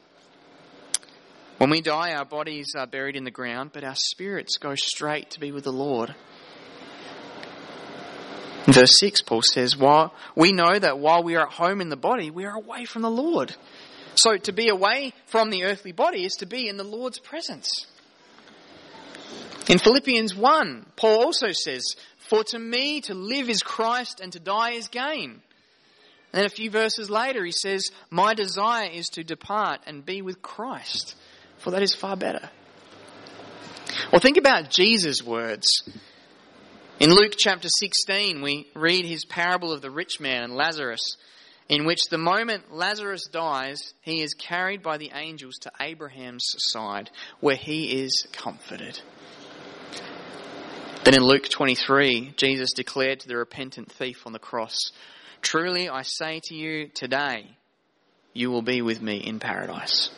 When 1.60 1.70
we 1.72 1.82
die, 1.82 2.14
our 2.14 2.24
bodies 2.24 2.74
are 2.78 2.88
buried 2.88 3.18
in 3.18 3.26
the 3.26 3.32
ground, 3.32 3.72
but 3.74 3.84
our 3.84 3.94
spirits 3.94 4.58
go 4.58 4.76
straight 4.76 5.32
to 5.32 5.42
be 5.42 5.52
with 5.52 5.66
the 5.66 5.74
Lord. 5.74 6.16
In 8.66 8.72
verse 8.72 8.98
6, 8.98 9.24
Paul 9.24 9.42
says, 9.42 9.76
while 9.76 10.14
we 10.38 10.54
know 10.54 10.80
that 10.80 11.00
while 11.00 11.22
we 11.22 11.36
are 11.36 11.48
at 11.48 11.52
home 11.52 11.82
in 11.82 11.90
the 11.90 11.98
body, 11.98 12.32
we 12.32 12.46
are 12.46 12.56
away 12.56 12.86
from 12.86 13.02
the 13.02 13.12
Lord. 13.12 13.54
So 14.16 14.38
to 14.38 14.54
be 14.54 14.70
away 14.70 15.14
from 15.26 15.50
the 15.50 15.66
earthly 15.66 15.92
body 15.92 16.24
is 16.24 16.36
to 16.36 16.46
be 16.46 16.70
in 16.70 16.78
the 16.78 16.86
Lord's 16.86 17.20
presence. 17.20 17.70
In 19.68 19.80
Philippians 19.80 20.34
1, 20.34 20.86
Paul 20.96 21.26
also 21.26 21.52
says, 21.52 21.84
For 22.30 22.46
to 22.46 22.58
me 22.58 23.02
to 23.02 23.14
live 23.14 23.50
is 23.50 23.64
Christ 23.64 24.22
and 24.22 24.32
to 24.32 24.40
die 24.40 24.72
is 24.72 24.88
gain. 24.88 25.42
And 26.32 26.40
then 26.40 26.46
a 26.46 26.50
few 26.50 26.72
verses 26.72 27.10
later 27.10 27.44
he 27.44 27.52
says, 27.52 27.92
My 28.10 28.34
desire 28.34 28.90
is 28.90 29.08
to 29.10 29.26
depart 29.26 29.82
and 29.88 30.06
be 30.06 30.22
with 30.22 30.42
Christ, 30.42 31.16
for 31.60 31.72
that 31.72 31.84
is 31.84 31.94
far 31.94 32.16
better. 32.16 32.50
Well, 34.12 34.22
think 34.22 34.38
about 34.38 34.70
Jesus' 34.70 35.24
words. 35.24 35.68
In 37.00 37.12
Luke 37.12 37.36
chapter 37.38 37.70
16, 37.70 38.42
we 38.42 38.68
read 38.76 39.06
his 39.06 39.26
parable 39.26 39.72
of 39.72 39.82
the 39.82 39.92
rich 39.92 40.20
man 40.20 40.44
and 40.44 40.56
Lazarus, 40.56 41.18
in 41.70 41.86
which 41.86 42.10
the 42.10 42.18
moment 42.18 42.74
Lazarus 42.74 43.28
dies, 43.32 43.94
he 44.02 44.22
is 44.22 44.34
carried 44.34 44.82
by 44.82 44.98
the 44.98 45.12
angels 45.14 45.56
to 45.62 45.72
Abraham's 45.80 46.44
side, 46.58 47.10
where 47.40 47.56
he 47.56 48.02
is 48.02 48.28
comforted. 48.34 49.00
Then 51.04 51.14
in 51.14 51.24
Luke 51.24 51.48
23, 51.48 52.34
Jesus 52.36 52.74
declared 52.74 53.22
to 53.22 53.28
the 53.28 53.38
repentant 53.38 53.92
thief 53.92 54.26
on 54.26 54.34
the 54.34 54.40
cross, 54.40 54.92
Truly 55.42 55.88
I 55.88 56.02
say 56.02 56.42
to 56.44 56.56
you, 56.56 56.90
today 56.90 57.56
you 58.34 58.52
will 58.52 58.62
be 58.62 58.82
with 58.82 59.02
me 59.02 59.18
in 59.18 59.40
paradise. 59.40 60.10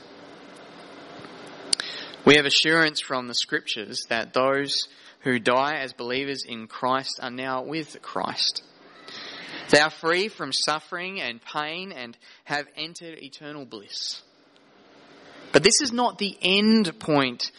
We 2.24 2.36
have 2.36 2.46
assurance 2.46 3.02
from 3.02 3.28
the 3.28 3.34
scriptures 3.34 4.06
that 4.10 4.34
those 4.34 4.88
who 5.22 5.40
die 5.40 5.78
as 5.78 5.94
believers 5.94 6.44
in 6.48 6.68
Christ 6.68 7.20
are 7.22 7.32
now 7.32 7.64
with 7.64 8.02
Christ. 8.02 8.64
They 9.70 9.80
are 9.80 9.90
free 9.90 10.28
from 10.28 10.52
suffering 10.54 11.20
and 11.20 11.40
pain 11.42 11.92
and 11.92 12.16
have 12.44 12.68
entered 12.76 13.18
eternal 13.18 13.66
bliss. 13.66 14.22
But 15.52 15.64
this 15.64 15.82
is 15.82 15.92
not 15.92 16.18
the 16.18 16.38
end 16.42 17.00
point 17.00 17.52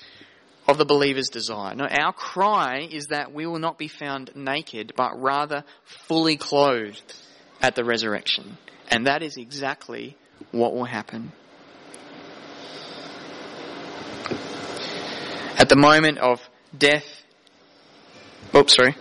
of 0.69 0.79
the 0.79 0.85
believer's 0.85 1.29
desire. 1.29 1.75
No, 1.75 1.87
our 1.87 2.13
cry 2.13 2.87
is 2.91 3.07
that 3.07 3.33
we 3.33 3.47
will 3.47 3.59
not 3.59 3.79
be 3.79 3.89
found 3.89 4.31
naked, 4.37 4.93
but 4.97 5.21
rather 5.21 5.65
fully 6.07 6.37
clothed 6.37 7.15
at 7.61 7.75
the 7.75 7.85
resurrection. 7.85 8.59
And 8.89 9.07
that 9.07 9.23
is 9.23 9.37
exactly 9.37 10.17
what 10.53 10.73
will 10.73 10.85
happen. 10.85 11.33
At 15.63 15.69
the 15.69 15.77
moment 15.77 16.19
of 16.19 16.41
death, 16.77 17.05
oops, 18.53 18.75
sorry. 18.75 18.97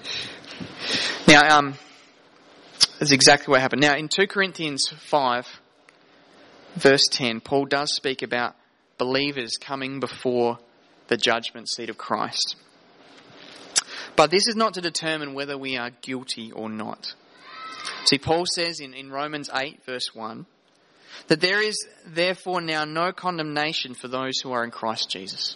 Now, 1.27 1.57
um, 1.57 1.73
that's 2.99 3.11
exactly 3.11 3.51
what 3.51 3.61
happened. 3.61 3.81
Now, 3.81 3.95
in 3.95 4.07
2 4.07 4.27
Corinthians 4.27 4.93
5, 5.09 5.47
verse 6.75 7.01
10, 7.09 7.41
Paul 7.41 7.65
does 7.65 7.95
speak 7.95 8.21
about 8.21 8.55
believers 8.99 9.53
coming 9.59 9.99
before 9.99 10.59
the 11.07 11.17
judgment 11.17 11.67
seat 11.67 11.89
of 11.89 11.97
Christ. 11.97 12.55
But 14.15 14.29
this 14.29 14.47
is 14.47 14.55
not 14.55 14.75
to 14.75 14.81
determine 14.81 15.33
whether 15.33 15.57
we 15.57 15.77
are 15.77 15.89
guilty 16.03 16.51
or 16.51 16.69
not. 16.69 17.15
See, 18.05 18.19
Paul 18.19 18.43
says 18.45 18.79
in, 18.79 18.93
in 18.93 19.09
Romans 19.09 19.49
8, 19.51 19.83
verse 19.87 20.13
1, 20.13 20.45
that 21.27 21.41
there 21.41 21.59
is 21.59 21.87
therefore 22.05 22.61
now 22.61 22.85
no 22.85 23.11
condemnation 23.13 23.95
for 23.95 24.07
those 24.07 24.33
who 24.43 24.51
are 24.51 24.63
in 24.63 24.69
Christ 24.69 25.09
Jesus. 25.09 25.55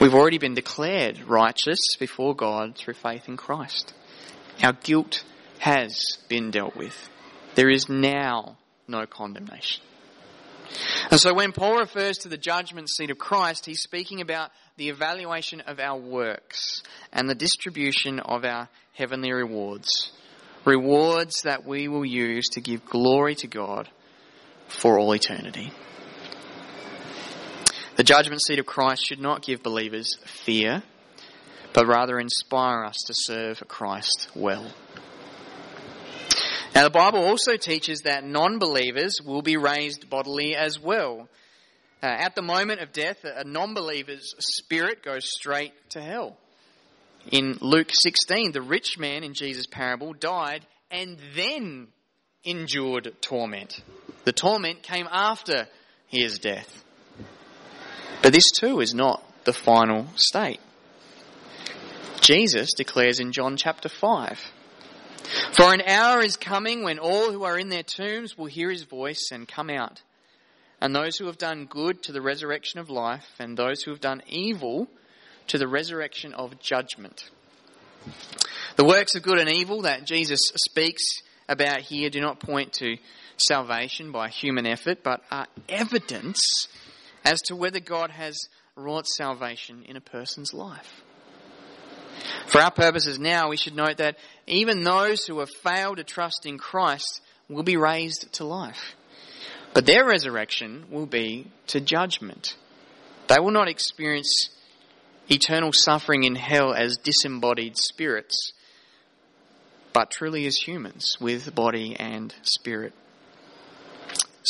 We've 0.00 0.14
already 0.14 0.38
been 0.38 0.54
declared 0.54 1.20
righteous 1.26 1.96
before 1.98 2.36
God 2.36 2.76
through 2.76 2.94
faith 2.94 3.28
in 3.28 3.36
Christ. 3.36 3.94
Our 4.62 4.72
guilt 4.72 5.24
has 5.58 6.00
been 6.28 6.52
dealt 6.52 6.76
with. 6.76 7.10
There 7.56 7.68
is 7.68 7.88
now 7.88 8.58
no 8.86 9.06
condemnation. 9.06 9.82
And 11.10 11.18
so 11.18 11.34
when 11.34 11.50
Paul 11.50 11.78
refers 11.78 12.18
to 12.18 12.28
the 12.28 12.36
judgment 12.36 12.88
seat 12.88 13.10
of 13.10 13.18
Christ, 13.18 13.66
he's 13.66 13.80
speaking 13.80 14.20
about 14.20 14.50
the 14.76 14.88
evaluation 14.88 15.62
of 15.62 15.80
our 15.80 15.98
works 15.98 16.84
and 17.12 17.28
the 17.28 17.34
distribution 17.34 18.20
of 18.20 18.44
our 18.44 18.68
heavenly 18.92 19.32
rewards. 19.32 20.12
Rewards 20.64 21.42
that 21.42 21.64
we 21.64 21.88
will 21.88 22.04
use 22.04 22.48
to 22.50 22.60
give 22.60 22.84
glory 22.84 23.34
to 23.36 23.48
God 23.48 23.88
for 24.68 24.98
all 24.98 25.12
eternity. 25.12 25.72
The 27.98 28.04
judgment 28.04 28.40
seat 28.40 28.60
of 28.60 28.64
Christ 28.64 29.04
should 29.08 29.18
not 29.18 29.42
give 29.42 29.64
believers 29.64 30.18
fear, 30.24 30.84
but 31.72 31.88
rather 31.88 32.20
inspire 32.20 32.84
us 32.84 33.02
to 33.08 33.12
serve 33.12 33.60
Christ 33.66 34.28
well. 34.36 34.64
Now, 36.76 36.84
the 36.84 36.90
Bible 36.90 37.18
also 37.18 37.56
teaches 37.56 38.02
that 38.02 38.22
non 38.22 38.60
believers 38.60 39.20
will 39.20 39.42
be 39.42 39.56
raised 39.56 40.08
bodily 40.08 40.54
as 40.54 40.78
well. 40.78 41.28
Uh, 42.00 42.06
at 42.06 42.36
the 42.36 42.42
moment 42.42 42.82
of 42.82 42.92
death, 42.92 43.24
a 43.24 43.42
non 43.42 43.74
believer's 43.74 44.32
spirit 44.38 45.02
goes 45.02 45.28
straight 45.28 45.72
to 45.90 46.00
hell. 46.00 46.36
In 47.32 47.58
Luke 47.60 47.90
16, 47.90 48.52
the 48.52 48.62
rich 48.62 48.96
man 48.96 49.24
in 49.24 49.34
Jesus' 49.34 49.66
parable 49.66 50.12
died 50.12 50.64
and 50.92 51.18
then 51.34 51.88
endured 52.44 53.12
torment. 53.20 53.82
The 54.22 54.32
torment 54.32 54.84
came 54.84 55.08
after 55.10 55.66
his 56.06 56.38
death. 56.38 56.84
But 58.22 58.32
this 58.32 58.50
too 58.50 58.80
is 58.80 58.94
not 58.94 59.22
the 59.44 59.52
final 59.52 60.06
state. 60.16 60.60
Jesus 62.20 62.74
declares 62.74 63.20
in 63.20 63.32
John 63.32 63.56
chapter 63.56 63.88
5 63.88 64.38
For 65.52 65.72
an 65.72 65.82
hour 65.82 66.20
is 66.20 66.36
coming 66.36 66.82
when 66.82 66.98
all 66.98 67.32
who 67.32 67.44
are 67.44 67.58
in 67.58 67.68
their 67.68 67.82
tombs 67.82 68.36
will 68.36 68.46
hear 68.46 68.70
his 68.70 68.82
voice 68.82 69.30
and 69.32 69.48
come 69.48 69.70
out, 69.70 70.02
and 70.80 70.94
those 70.94 71.16
who 71.16 71.26
have 71.26 71.38
done 71.38 71.66
good 71.66 72.02
to 72.02 72.12
the 72.12 72.20
resurrection 72.20 72.80
of 72.80 72.90
life, 72.90 73.26
and 73.38 73.56
those 73.56 73.82
who 73.82 73.92
have 73.92 74.00
done 74.00 74.22
evil 74.26 74.88
to 75.46 75.58
the 75.58 75.68
resurrection 75.68 76.34
of 76.34 76.60
judgment. 76.60 77.30
The 78.76 78.84
works 78.84 79.14
of 79.14 79.22
good 79.22 79.38
and 79.38 79.50
evil 79.50 79.82
that 79.82 80.04
Jesus 80.04 80.40
speaks 80.66 81.02
about 81.48 81.80
here 81.80 82.10
do 82.10 82.20
not 82.20 82.40
point 82.40 82.74
to 82.74 82.96
salvation 83.36 84.12
by 84.12 84.28
human 84.28 84.66
effort, 84.66 85.02
but 85.02 85.22
are 85.30 85.46
evidence 85.68 86.68
as 87.28 87.42
to 87.42 87.54
whether 87.54 87.78
God 87.78 88.10
has 88.10 88.48
wrought 88.74 89.06
salvation 89.06 89.84
in 89.86 89.96
a 89.96 90.00
person's 90.00 90.54
life. 90.54 91.02
For 92.46 92.58
our 92.62 92.70
purposes 92.70 93.18
now, 93.18 93.50
we 93.50 93.58
should 93.58 93.76
note 93.76 93.98
that 93.98 94.16
even 94.46 94.82
those 94.82 95.24
who 95.26 95.40
have 95.40 95.50
failed 95.62 95.98
to 95.98 96.04
trust 96.04 96.46
in 96.46 96.56
Christ 96.56 97.20
will 97.46 97.62
be 97.62 97.76
raised 97.76 98.32
to 98.32 98.44
life. 98.44 98.94
But 99.74 99.84
their 99.84 100.06
resurrection 100.06 100.86
will 100.90 101.04
be 101.04 101.50
to 101.66 101.80
judgment. 101.82 102.56
They 103.26 103.38
will 103.38 103.50
not 103.50 103.68
experience 103.68 104.48
eternal 105.28 105.72
suffering 105.74 106.24
in 106.24 106.34
hell 106.34 106.72
as 106.72 106.96
disembodied 106.96 107.76
spirits, 107.76 108.52
but 109.92 110.10
truly 110.10 110.46
as 110.46 110.56
humans 110.56 111.18
with 111.20 111.54
body 111.54 111.94
and 111.94 112.34
spirit. 112.40 112.94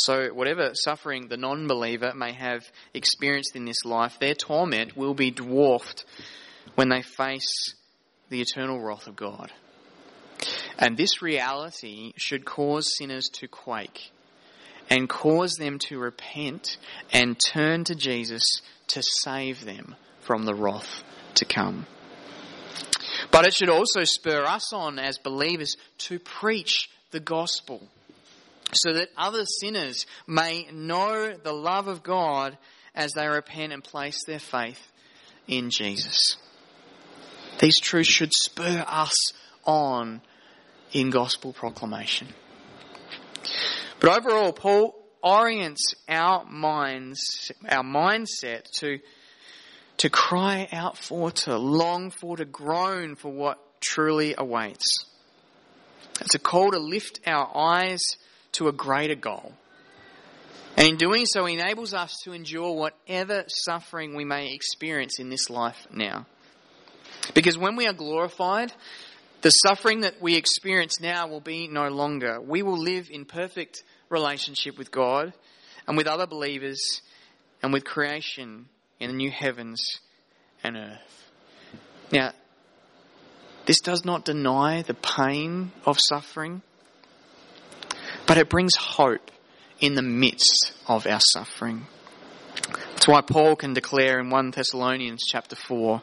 So, 0.03 0.29
whatever 0.33 0.71
suffering 0.73 1.27
the 1.27 1.37
non 1.37 1.67
believer 1.67 2.13
may 2.15 2.33
have 2.33 2.69
experienced 2.93 3.55
in 3.55 3.65
this 3.65 3.83
life, 3.85 4.17
their 4.19 4.33
torment 4.33 4.95
will 4.95 5.13
be 5.13 5.31
dwarfed 5.31 6.05
when 6.75 6.89
they 6.89 7.01
face 7.01 7.75
the 8.29 8.41
eternal 8.41 8.79
wrath 8.79 9.07
of 9.07 9.15
God. 9.15 9.51
And 10.77 10.95
this 10.95 11.21
reality 11.21 12.13
should 12.15 12.45
cause 12.45 12.95
sinners 12.97 13.27
to 13.33 13.47
quake 13.47 14.11
and 14.89 15.09
cause 15.09 15.55
them 15.55 15.79
to 15.79 15.99
repent 15.99 16.77
and 17.11 17.37
turn 17.39 17.83
to 17.85 17.95
Jesus 17.95 18.61
to 18.87 19.03
save 19.03 19.65
them 19.65 19.95
from 20.21 20.45
the 20.45 20.55
wrath 20.55 21.03
to 21.35 21.45
come. 21.45 21.85
But 23.31 23.45
it 23.45 23.53
should 23.53 23.69
also 23.69 24.03
spur 24.03 24.43
us 24.43 24.71
on 24.73 24.97
as 24.97 25.17
believers 25.17 25.75
to 25.99 26.19
preach 26.19 26.89
the 27.11 27.19
gospel 27.19 27.87
so 28.73 28.93
that 28.93 29.09
other 29.17 29.45
sinners 29.45 30.05
may 30.27 30.67
know 30.71 31.33
the 31.35 31.53
love 31.53 31.87
of 31.87 32.03
God 32.03 32.57
as 32.93 33.13
they 33.13 33.27
repent 33.27 33.73
and 33.73 33.83
place 33.83 34.23
their 34.25 34.39
faith 34.39 34.91
in 35.47 35.69
Jesus. 35.69 36.37
These 37.59 37.79
truths 37.79 38.09
should 38.09 38.33
spur 38.33 38.83
us 38.87 39.33
on 39.65 40.21
in 40.91 41.09
gospel 41.09 41.53
proclamation. 41.53 42.27
But 43.99 44.17
overall, 44.19 44.53
Paul 44.53 44.95
orients 45.21 45.93
our 46.07 46.45
minds, 46.45 47.51
our 47.67 47.83
mindset 47.83 48.63
to, 48.79 48.99
to 49.97 50.09
cry 50.09 50.67
out 50.71 50.97
for, 50.97 51.31
to 51.31 51.57
long 51.57 52.11
for, 52.11 52.37
to 52.37 52.45
groan 52.45 53.15
for 53.15 53.31
what 53.31 53.59
truly 53.81 54.35
awaits. 54.37 55.05
It's 56.21 56.35
a 56.35 56.39
call 56.39 56.71
to 56.71 56.79
lift 56.79 57.19
our 57.25 57.49
eyes 57.55 58.01
to 58.59 58.67
a 58.67 58.71
greater 58.71 59.15
goal. 59.15 59.53
And 60.77 60.87
in 60.87 60.97
doing 60.97 61.25
so, 61.25 61.45
he 61.45 61.55
enables 61.55 61.93
us 61.93 62.15
to 62.23 62.33
endure 62.33 62.73
whatever 62.73 63.43
suffering 63.47 64.15
we 64.15 64.23
may 64.23 64.53
experience 64.53 65.19
in 65.19 65.29
this 65.29 65.49
life 65.49 65.87
now. 65.91 66.25
Because 67.33 67.57
when 67.57 67.75
we 67.75 67.87
are 67.87 67.93
glorified, 67.93 68.71
the 69.41 69.49
suffering 69.49 70.01
that 70.01 70.21
we 70.21 70.35
experience 70.35 70.99
now 71.01 71.27
will 71.27 71.41
be 71.41 71.67
no 71.67 71.87
longer. 71.87 72.39
We 72.39 72.61
will 72.61 72.77
live 72.77 73.09
in 73.09 73.25
perfect 73.25 73.83
relationship 74.09 74.77
with 74.77 74.91
God 74.91 75.33
and 75.87 75.97
with 75.97 76.07
other 76.07 76.27
believers 76.27 77.01
and 77.63 77.73
with 77.73 77.83
creation 77.83 78.67
in 78.99 79.09
the 79.09 79.15
new 79.15 79.31
heavens 79.31 79.99
and 80.63 80.77
earth. 80.77 81.31
Now, 82.11 82.33
this 83.65 83.81
does 83.81 84.03
not 84.03 84.25
deny 84.25 84.81
the 84.81 84.93
pain 84.93 85.71
of 85.85 85.99
suffering. 85.99 86.61
But 88.29 88.37
it 88.37 88.47
brings 88.47 88.75
hope 88.75 89.31
in 89.79 89.95
the 89.95 90.03
midst 90.03 90.73
of 90.87 91.07
our 91.07 91.19
suffering. 91.33 91.87
That's 92.91 93.07
why 93.07 93.21
Paul 93.21 93.55
can 93.55 93.73
declare 93.73 94.19
in 94.19 94.29
1 94.29 94.51
Thessalonians 94.51 95.23
chapter 95.27 95.55
4, 95.55 95.99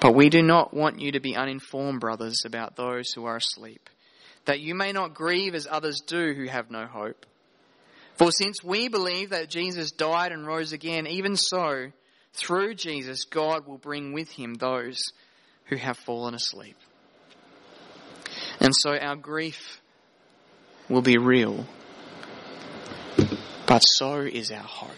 But 0.00 0.14
we 0.14 0.28
do 0.28 0.42
not 0.42 0.74
want 0.74 1.00
you 1.00 1.12
to 1.12 1.20
be 1.20 1.34
uninformed, 1.34 2.00
brothers, 2.00 2.42
about 2.44 2.76
those 2.76 3.10
who 3.12 3.24
are 3.24 3.36
asleep, 3.36 3.88
that 4.44 4.60
you 4.60 4.74
may 4.74 4.92
not 4.92 5.14
grieve 5.14 5.54
as 5.54 5.66
others 5.66 6.02
do 6.06 6.34
who 6.34 6.44
have 6.44 6.70
no 6.70 6.84
hope. 6.84 7.24
For 8.16 8.30
since 8.30 8.62
we 8.62 8.88
believe 8.88 9.30
that 9.30 9.48
Jesus 9.48 9.92
died 9.92 10.30
and 10.30 10.46
rose 10.46 10.74
again, 10.74 11.06
even 11.06 11.36
so, 11.36 11.90
through 12.34 12.74
Jesus, 12.74 13.24
God 13.24 13.66
will 13.66 13.78
bring 13.78 14.12
with 14.12 14.30
him 14.30 14.52
those 14.52 15.00
who 15.70 15.76
have 15.76 15.96
fallen 15.96 16.34
asleep. 16.34 16.76
And 18.60 18.74
so 18.74 18.94
our 18.94 19.16
grief 19.16 19.80
will 20.88 21.02
be 21.02 21.18
real, 21.18 21.66
but 23.66 23.80
so 23.80 24.20
is 24.20 24.50
our 24.50 24.58
hope. 24.58 24.90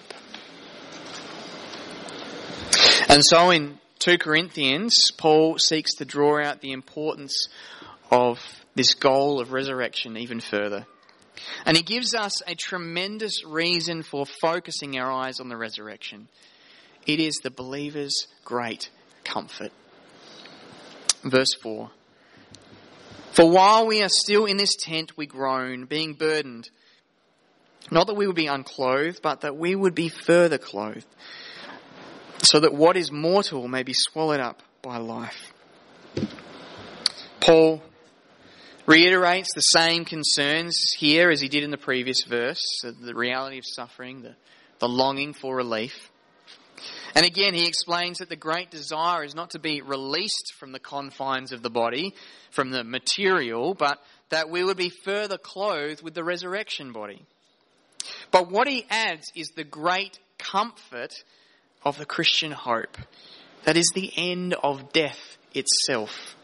And 3.09 3.25
so 3.25 3.51
in 3.51 3.79
2 4.01 4.19
Corinthians, 4.19 5.11
Paul 5.17 5.59
seeks 5.59 5.95
to 5.97 6.05
draw 6.05 6.43
out 6.43 6.61
the 6.61 6.73
importance 6.73 7.49
of 8.11 8.39
this 8.75 8.95
goal 8.95 9.41
of 9.41 9.53
resurrection 9.53 10.17
even 10.17 10.41
further. 10.41 10.87
And 11.65 11.77
he 11.77 11.83
gives 11.83 12.15
us 12.15 12.43
a 12.47 12.55
tremendous 12.55 13.45
reason 13.45 14.03
for 14.03 14.27
focusing 14.41 14.99
our 14.99 15.11
eyes 15.11 15.41
on 15.41 15.49
the 15.49 15.57
resurrection. 15.57 16.29
It 17.07 17.21
is 17.21 17.37
the 17.43 17.51
believer's 17.51 18.27
great 18.45 18.91
comfort. 19.25 19.73
Verse 21.25 21.55
4 21.63 21.91
for 23.37 23.51
while 23.51 23.87
we 23.87 24.03
are 24.03 24.09
still 24.09 24.47
in 24.47 24.57
this 24.57 24.75
tent, 24.77 25.17
we 25.17 25.27
groan, 25.27 25.85
being 25.85 26.15
burdened. 26.15 26.71
Not 27.91 28.07
that 28.07 28.15
we 28.15 28.27
would 28.27 28.35
be 28.35 28.47
unclothed, 28.47 29.21
but 29.23 29.43
that 29.43 29.57
we 29.57 29.75
would 29.75 29.95
be 29.95 30.09
further 30.09 30.59
clothed. 30.59 31.07
so 32.43 32.61
that 32.61 32.73
what 32.73 32.97
is 32.97 33.11
mortal 33.11 33.67
may 33.69 33.83
be 33.83 33.93
swallowed 33.95 34.41
up 34.41 34.63
by 34.83 34.99
life. 34.99 35.53
Paul 37.41 37.83
reiterates 38.87 39.53
the 39.55 39.61
same 39.61 40.05
concerns 40.05 40.93
here 40.97 41.31
as 41.31 41.41
he 41.41 41.49
did 41.49 41.65
in 41.65 41.71
the 41.71 41.77
previous 41.77 42.23
verse 42.25 42.63
the 42.83 43.15
reality 43.15 43.59
of 43.59 43.65
suffering, 43.67 44.23
the, 44.23 44.37
the 44.79 44.89
longing 44.89 45.33
for 45.33 45.57
relief. 45.57 46.11
And 47.15 47.25
again, 47.25 47.55
he 47.55 47.67
explains 47.67 48.19
that 48.19 48.29
the 48.29 48.37
great 48.37 48.71
desire 48.71 49.25
is 49.25 49.35
not 49.35 49.51
to 49.51 49.59
be 49.59 49.81
released 49.81 50.55
from 50.59 50.73
the 50.73 50.79
confines 50.79 51.53
of 51.53 51.63
the 51.63 51.71
body, 51.71 52.15
from 52.51 52.71
the 52.71 52.85
material, 52.85 53.75
but 53.75 53.99
that 54.31 54.51
we 54.51 54.65
would 54.65 54.77
be 54.77 54.91
further 54.91 55.39
clothed 55.39 56.03
with 56.03 56.15
the 56.15 56.25
resurrection 56.25 56.93
body. 56.93 57.23
But 58.31 58.51
what 58.51 58.69
he 58.69 58.87
adds 58.91 59.31
is 59.35 59.49
the 59.51 59.65
great 59.65 60.19
comfort 60.39 61.15
of 61.85 61.99
the 61.99 62.07
Christian 62.07 62.53
hope. 62.53 62.99
That 63.65 63.77
is 63.77 63.91
the 63.95 64.13
end 64.17 64.55
of 64.55 64.93
death 64.93 65.39
itself. 65.55 66.37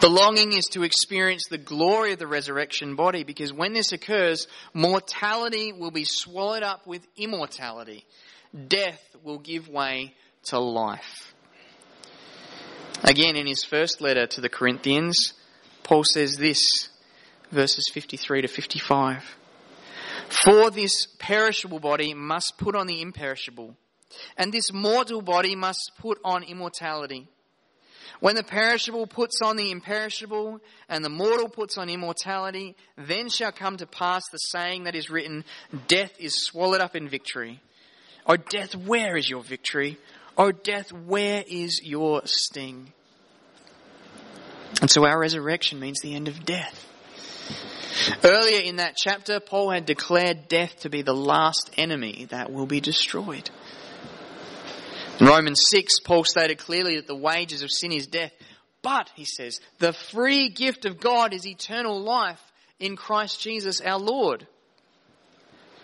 The 0.00 0.08
longing 0.08 0.52
is 0.52 0.66
to 0.72 0.82
experience 0.82 1.44
the 1.48 1.58
glory 1.58 2.12
of 2.12 2.18
the 2.18 2.26
resurrection 2.26 2.96
body 2.96 3.24
because 3.24 3.52
when 3.52 3.72
this 3.72 3.92
occurs, 3.92 4.46
mortality 4.72 5.72
will 5.72 5.90
be 5.90 6.04
swallowed 6.04 6.62
up 6.62 6.86
with 6.86 7.06
immortality 7.16 8.04
death 8.68 9.00
will 9.22 9.38
give 9.38 9.68
way 9.68 10.14
to 10.44 10.58
life. 10.58 11.34
Again, 13.02 13.36
in 13.36 13.46
his 13.46 13.62
first 13.62 14.00
letter 14.00 14.26
to 14.26 14.40
the 14.40 14.48
Corinthians, 14.48 15.34
Paul 15.82 16.04
says 16.04 16.36
this, 16.36 16.88
verses 17.50 17.90
53 17.92 18.42
to 18.42 18.48
55. 18.48 19.36
For 20.28 20.70
this 20.70 21.06
perishable 21.18 21.78
body 21.78 22.14
must 22.14 22.54
put 22.58 22.74
on 22.74 22.86
the 22.86 23.00
imperishable, 23.00 23.76
and 24.36 24.52
this 24.52 24.72
mortal 24.72 25.22
body 25.22 25.54
must 25.54 25.92
put 25.98 26.18
on 26.24 26.42
immortality. 26.42 27.28
When 28.20 28.34
the 28.34 28.42
perishable 28.42 29.06
puts 29.06 29.42
on 29.42 29.56
the 29.56 29.70
imperishable, 29.70 30.60
and 30.88 31.04
the 31.04 31.10
mortal 31.10 31.48
puts 31.48 31.76
on 31.76 31.90
immortality, 31.90 32.74
then 32.96 33.28
shall 33.28 33.52
come 33.52 33.76
to 33.76 33.86
pass 33.86 34.22
the 34.32 34.38
saying 34.38 34.84
that 34.84 34.94
is 34.94 35.10
written, 35.10 35.44
Death 35.86 36.12
is 36.18 36.44
swallowed 36.44 36.80
up 36.80 36.96
in 36.96 37.08
victory. 37.08 37.60
O 38.26 38.36
death, 38.36 38.74
where 38.74 39.16
is 39.16 39.28
your 39.28 39.42
victory? 39.42 39.98
O 40.36 40.52
death, 40.52 40.92
where 40.92 41.44
is 41.46 41.80
your 41.82 42.22
sting? 42.24 42.92
And 44.80 44.90
so 44.90 45.06
our 45.06 45.18
resurrection 45.18 45.80
means 45.80 46.00
the 46.00 46.14
end 46.14 46.28
of 46.28 46.44
death. 46.44 46.86
Earlier 48.22 48.60
in 48.60 48.76
that 48.76 48.96
chapter, 48.96 49.40
Paul 49.40 49.70
had 49.70 49.86
declared 49.86 50.48
death 50.48 50.80
to 50.80 50.90
be 50.90 51.02
the 51.02 51.14
last 51.14 51.70
enemy 51.78 52.26
that 52.30 52.52
will 52.52 52.66
be 52.66 52.80
destroyed. 52.80 53.48
In 55.18 55.26
Romans 55.26 55.62
6, 55.70 56.00
Paul 56.00 56.24
stated 56.24 56.58
clearly 56.58 56.96
that 56.96 57.06
the 57.06 57.16
wages 57.16 57.62
of 57.62 57.70
sin 57.70 57.92
is 57.92 58.06
death. 58.06 58.32
But, 58.82 59.10
he 59.14 59.24
says, 59.24 59.60
the 59.78 59.94
free 59.94 60.50
gift 60.50 60.84
of 60.84 61.00
God 61.00 61.32
is 61.32 61.46
eternal 61.46 62.00
life 62.00 62.40
in 62.78 62.96
Christ 62.96 63.40
Jesus 63.40 63.80
our 63.80 63.98
Lord. 63.98 64.46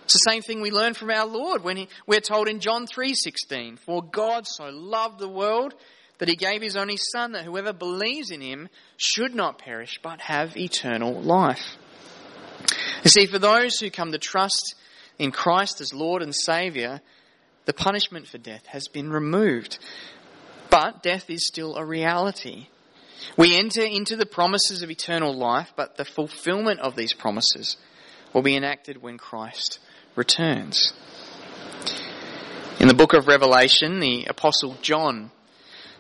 It's 0.05 0.15
the 0.15 0.31
same 0.31 0.43
thing 0.43 0.61
we 0.61 0.71
learn 0.71 0.95
from 0.95 1.11
our 1.11 1.27
Lord 1.27 1.63
when 1.63 1.77
he, 1.77 1.89
we're 2.07 2.21
told 2.21 2.49
in 2.49 2.61
John 2.61 2.87
3:16, 2.87 3.77
"For 3.79 4.03
God 4.03 4.47
so 4.47 4.65
loved 4.65 5.19
the 5.19 5.29
world 5.29 5.75
that 6.19 6.29
he 6.29 6.37
gave 6.37 6.61
his 6.61 6.77
only 6.77 6.97
son 6.97 7.33
that 7.33 7.45
whoever 7.45 7.73
believes 7.73 8.31
in 8.31 8.41
him 8.41 8.69
should 8.97 9.35
not 9.35 9.59
perish 9.59 9.99
but 10.03 10.21
have 10.21 10.57
eternal 10.57 11.21
life." 11.23 11.77
You 13.05 13.11
see, 13.11 13.27
for 13.27 13.39
those 13.39 13.79
who 13.79 13.91
come 13.91 14.13
to 14.13 14.19
trust 14.19 14.75
in 15.19 15.31
Christ 15.31 15.81
as 15.81 15.95
Lord 15.95 16.23
and 16.23 16.35
Savior, 16.35 17.01
the 17.65 17.73
punishment 17.73 18.27
for 18.27 18.39
death 18.39 18.67
has 18.67 18.89
been 18.89 19.11
removed. 19.11 19.79
But 20.69 21.03
death 21.03 21.31
is 21.31 21.47
still 21.47 21.77
a 21.77 21.85
reality. 21.85 22.67
We 23.37 23.57
enter 23.57 23.85
into 23.85 24.17
the 24.17 24.27
promises 24.27 24.83
of 24.83 24.91
eternal 24.91 25.33
life, 25.35 25.73
but 25.77 25.97
the 25.97 26.05
fulfillment 26.05 26.81
of 26.81 26.97
these 26.97 27.13
promises 27.13 27.77
will 28.33 28.43
be 28.43 28.57
enacted 28.57 29.01
when 29.01 29.19
Christ 29.19 29.79
returns. 30.15 30.93
In 32.81 32.89
the 32.89 32.95
book 32.95 33.13
of 33.13 33.29
Revelation, 33.29 34.01
the 34.01 34.25
Apostle 34.27 34.77
John 34.83 35.31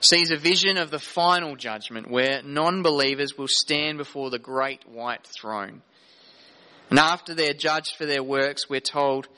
sees 0.01 0.31
a 0.31 0.37
vision 0.37 0.77
of 0.77 0.90
the 0.90 0.98
final 0.98 1.57
judgment 1.57 2.11
where 2.11 2.42
non 2.42 2.83
believers 2.83 3.38
will 3.38 3.48
stand 3.48 3.98
before 3.98 4.31
the 4.31 4.38
great 4.38 4.88
white 4.88 5.27
throne. 5.27 5.83
And 6.90 6.98
after 6.98 7.35
they're 7.35 7.55
judged 7.55 7.94
for 7.96 8.07
their 8.07 8.22
works, 8.22 8.68
we're 8.68 8.81
told 8.81 9.29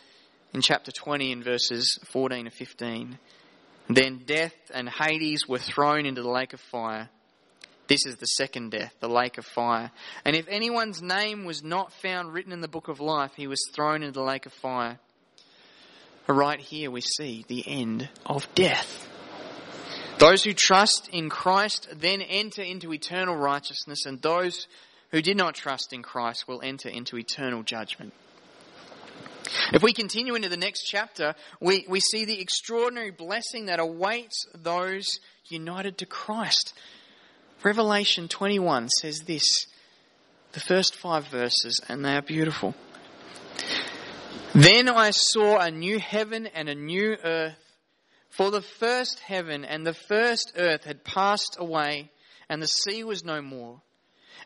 in 0.53 0.63
chapter 0.63 0.91
20 0.91 1.33
in 1.33 1.43
verses 1.43 1.99
14 2.11 2.47
to 2.47 2.51
15 2.51 3.19
then 3.89 4.23
death 4.25 4.55
and 4.73 4.89
Hades 4.89 5.47
were 5.49 5.59
thrown 5.59 6.07
into 6.07 6.23
the 6.23 6.31
lake 6.31 6.53
of 6.53 6.61
fire. 6.61 7.11
This 7.87 8.07
is 8.07 8.17
the 8.17 8.27
second 8.27 8.71
death, 8.71 8.95
the 9.01 9.09
lake 9.09 9.37
of 9.37 9.45
fire. 9.45 9.91
And 10.25 10.35
if 10.35 10.47
anyone's 10.49 11.03
name 11.03 11.45
was 11.45 11.63
not 11.63 11.93
found 11.93 12.33
written 12.33 12.53
in 12.53 12.61
the 12.61 12.69
book 12.69 12.89
of 12.89 13.01
life, 13.01 13.33
he 13.37 13.47
was 13.47 13.69
thrown 13.75 14.03
into 14.03 14.13
the 14.13 14.23
lake 14.23 14.47
of 14.47 14.53
fire. 14.55 14.99
Right 16.27 16.61
here 16.61 16.91
we 16.91 17.03
see 17.03 17.45
the 17.47 17.65
end 17.67 18.09
of 18.25 18.49
death. 18.55 19.09
Those 20.19 20.43
who 20.43 20.55
trust 20.55 21.09
in 21.13 21.29
Christ 21.29 21.89
then 21.95 22.23
enter 22.23 22.63
into 22.63 22.93
eternal 22.93 23.37
righteousness, 23.37 24.07
and 24.07 24.23
those 24.23 24.67
who 25.11 25.21
did 25.21 25.37
not 25.37 25.55
trust 25.55 25.93
in 25.93 26.03
Christ 26.03 26.49
will 26.49 26.63
enter 26.63 26.89
into 26.89 27.19
eternal 27.19 27.63
judgment. 27.63 28.15
If 29.73 29.83
we 29.83 29.93
continue 29.93 30.35
into 30.35 30.49
the 30.49 30.57
next 30.57 30.85
chapter, 30.85 31.35
we, 31.61 31.85
we 31.89 32.01
see 32.01 32.25
the 32.25 32.41
extraordinary 32.41 33.11
blessing 33.11 33.67
that 33.67 33.81
awaits 33.81 34.47
those 34.55 35.19
united 35.49 35.99
to 35.99 36.07
Christ. 36.07 36.73
Revelation 37.65 38.29
21 38.29 38.91
says 38.91 39.21
this, 39.21 39.67
the 40.53 40.61
first 40.61 40.95
five 40.95 41.27
verses, 41.29 41.81
and 41.89 42.05
they 42.05 42.15
are 42.15 42.21
beautiful. 42.21 42.75
Then 44.55 44.89
I 44.89 45.11
saw 45.11 45.59
a 45.59 45.71
new 45.71 45.99
heaven 45.99 46.47
and 46.47 46.69
a 46.69 46.75
new 46.75 47.17
earth, 47.25 47.57
for 48.29 48.51
the 48.51 48.61
first 48.61 49.19
heaven 49.21 49.65
and 49.65 49.87
the 49.87 49.95
first 49.95 50.53
earth 50.59 50.85
had 50.85 51.05
passed 51.05 51.57
away, 51.59 52.11
and 52.51 52.61
the 52.61 52.67
sea 52.67 53.03
was 53.03 53.25
no 53.25 53.41
more. 53.41 53.81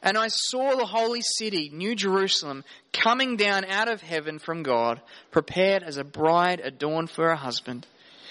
And 0.00 0.16
I 0.16 0.28
saw 0.28 0.76
the 0.76 0.86
holy 0.86 1.22
city, 1.22 1.70
New 1.72 1.96
Jerusalem, 1.96 2.62
coming 2.92 3.36
down 3.36 3.64
out 3.64 3.88
of 3.88 4.00
heaven 4.00 4.38
from 4.38 4.62
God, 4.62 5.00
prepared 5.32 5.82
as 5.82 5.96
a 5.96 6.04
bride 6.04 6.60
adorned 6.60 7.10
for 7.10 7.28
her 7.30 7.34
husband. 7.34 7.84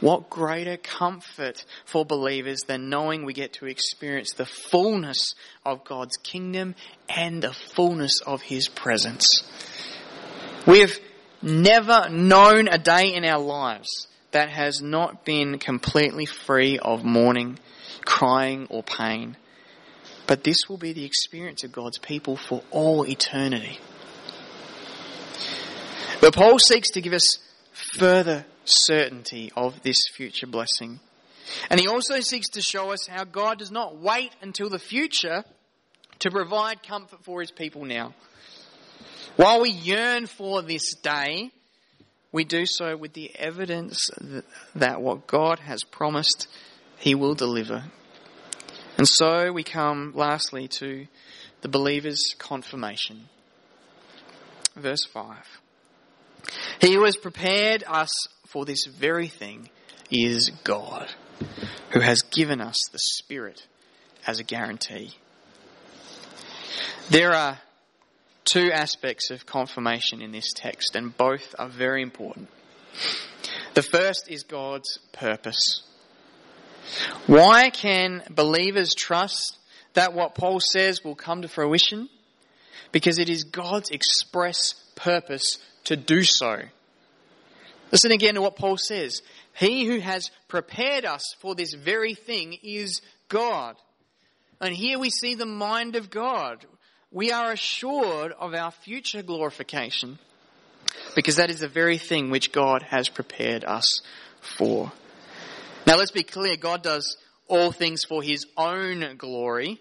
What 0.00 0.28
greater 0.28 0.76
comfort 0.76 1.64
for 1.86 2.04
believers 2.04 2.60
than 2.66 2.90
knowing 2.90 3.24
we 3.24 3.32
get 3.32 3.54
to 3.54 3.66
experience 3.66 4.32
the 4.32 4.44
fullness 4.44 5.34
of 5.64 5.84
God's 5.84 6.16
kingdom 6.18 6.74
and 7.08 7.42
the 7.42 7.54
fullness 7.74 8.20
of 8.26 8.42
His 8.42 8.68
presence. 8.68 9.26
We 10.66 10.80
have 10.80 10.98
never 11.40 12.08
known 12.10 12.68
a 12.68 12.78
day 12.78 13.14
in 13.14 13.24
our 13.24 13.40
lives 13.40 14.08
that 14.32 14.50
has 14.50 14.82
not 14.82 15.24
been 15.24 15.58
completely 15.58 16.26
free 16.26 16.78
of 16.78 17.04
mourning, 17.04 17.58
crying, 18.04 18.66
or 18.68 18.82
pain. 18.82 19.36
But 20.26 20.44
this 20.44 20.68
will 20.68 20.76
be 20.76 20.92
the 20.92 21.04
experience 21.04 21.64
of 21.64 21.72
God's 21.72 21.98
people 21.98 22.36
for 22.36 22.62
all 22.70 23.06
eternity. 23.06 23.78
But 26.20 26.34
Paul 26.34 26.58
seeks 26.58 26.90
to 26.90 27.00
give 27.00 27.12
us 27.12 27.38
further 27.98 28.44
certainty 28.64 29.52
of 29.56 29.82
this 29.82 29.98
future 30.14 30.46
blessing. 30.46 31.00
And 31.70 31.78
he 31.78 31.86
also 31.86 32.20
seeks 32.20 32.48
to 32.50 32.62
show 32.62 32.90
us 32.90 33.06
how 33.06 33.24
God 33.24 33.58
does 33.58 33.70
not 33.70 33.96
wait 33.96 34.32
until 34.42 34.68
the 34.68 34.78
future 34.78 35.44
to 36.20 36.30
provide 36.30 36.82
comfort 36.82 37.24
for 37.24 37.40
his 37.40 37.50
people 37.50 37.84
now. 37.84 38.14
While 39.36 39.60
we 39.60 39.70
yearn 39.70 40.26
for 40.26 40.62
this 40.62 40.94
day, 40.94 41.50
we 42.32 42.44
do 42.44 42.64
so 42.66 42.96
with 42.96 43.12
the 43.12 43.30
evidence 43.36 44.08
that 44.74 45.00
what 45.00 45.26
God 45.26 45.58
has 45.60 45.84
promised, 45.84 46.48
he 46.98 47.14
will 47.14 47.34
deliver. 47.34 47.84
And 48.98 49.06
so 49.06 49.52
we 49.52 49.62
come 49.62 50.12
lastly 50.14 50.68
to 50.78 51.06
the 51.60 51.68
believer's 51.68 52.34
confirmation. 52.38 53.28
Verse 54.74 55.04
5. 55.04 55.36
He 56.80 56.94
who 56.94 57.04
has 57.04 57.16
prepared 57.16 57.84
us 57.86 58.10
for 58.46 58.64
this 58.64 58.86
very 58.86 59.28
thing 59.28 59.70
is 60.10 60.50
God. 60.64 61.08
who 61.90 62.00
has 62.00 62.22
given 62.22 62.60
us 62.60 62.76
the 62.92 62.98
Spirit 62.98 63.66
as 64.26 64.38
a 64.40 64.44
guarantee. 64.44 65.12
There 67.10 67.32
are 67.32 67.58
two 68.44 68.70
aspects 68.72 69.30
of 69.30 69.46
confirmation 69.46 70.20
in 70.20 70.32
this 70.32 70.52
text, 70.54 70.96
and 70.96 71.16
both 71.16 71.54
are 71.58 71.68
very 71.68 72.02
important. 72.02 72.48
The 73.74 73.82
first 73.82 74.28
is 74.28 74.42
God's 74.42 74.98
purpose. 75.12 75.82
Why 77.26 77.70
can 77.70 78.22
believers 78.30 78.94
trust 78.96 79.58
that 79.94 80.14
what 80.14 80.34
Paul 80.34 80.60
says 80.60 81.04
will 81.04 81.14
come 81.14 81.42
to 81.42 81.48
fruition? 81.48 82.08
Because 82.92 83.18
it 83.18 83.28
is 83.28 83.44
God's 83.44 83.90
express 83.90 84.74
purpose 84.94 85.58
to 85.84 85.96
do 85.96 86.22
so. 86.22 86.60
Listen 87.92 88.12
again 88.12 88.34
to 88.34 88.42
what 88.42 88.56
Paul 88.56 88.76
says. 88.76 89.22
He 89.54 89.86
who 89.86 90.00
has 90.00 90.30
prepared 90.48 91.04
us 91.04 91.34
for 91.40 91.54
this 91.54 91.74
very 91.74 92.14
thing 92.14 92.58
is 92.62 93.00
God. 93.28 93.76
And 94.60 94.74
here 94.74 94.98
we 94.98 95.10
see 95.10 95.34
the 95.34 95.46
mind 95.46 95.96
of 95.96 96.10
God. 96.10 96.64
We 97.10 97.32
are 97.32 97.52
assured 97.52 98.32
of 98.32 98.54
our 98.54 98.70
future 98.70 99.22
glorification 99.22 100.18
because 101.14 101.36
that 101.36 101.50
is 101.50 101.60
the 101.60 101.68
very 101.68 101.98
thing 101.98 102.30
which 102.30 102.52
God 102.52 102.82
has 102.82 103.08
prepared 103.08 103.64
us 103.64 104.00
for. 104.40 104.92
Now 105.86 105.96
let's 105.96 106.10
be 106.10 106.22
clear, 106.22 106.56
God 106.56 106.82
does 106.82 107.16
all 107.48 107.72
things 107.72 108.04
for 108.04 108.22
his 108.22 108.44
own 108.56 109.16
glory, 109.16 109.80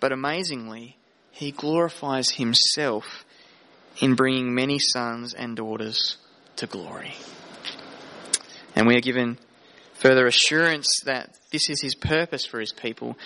but 0.00 0.12
amazingly, 0.12 0.96
he 1.36 1.50
glorifies 1.50 2.30
himself 2.30 3.26
in 3.98 4.14
bringing 4.14 4.54
many 4.54 4.78
sons 4.78 5.34
and 5.34 5.54
daughters 5.54 6.16
to 6.56 6.66
glory. 6.66 7.12
And 8.74 8.86
we 8.86 8.96
are 8.96 9.02
given 9.02 9.36
further 10.00 10.26
assurance 10.26 10.86
that 11.04 11.36
this 11.52 11.68
is 11.68 11.82
his 11.82 11.94
purpose 11.94 12.46
for 12.46 12.58
his 12.58 12.72
people. 12.72 13.18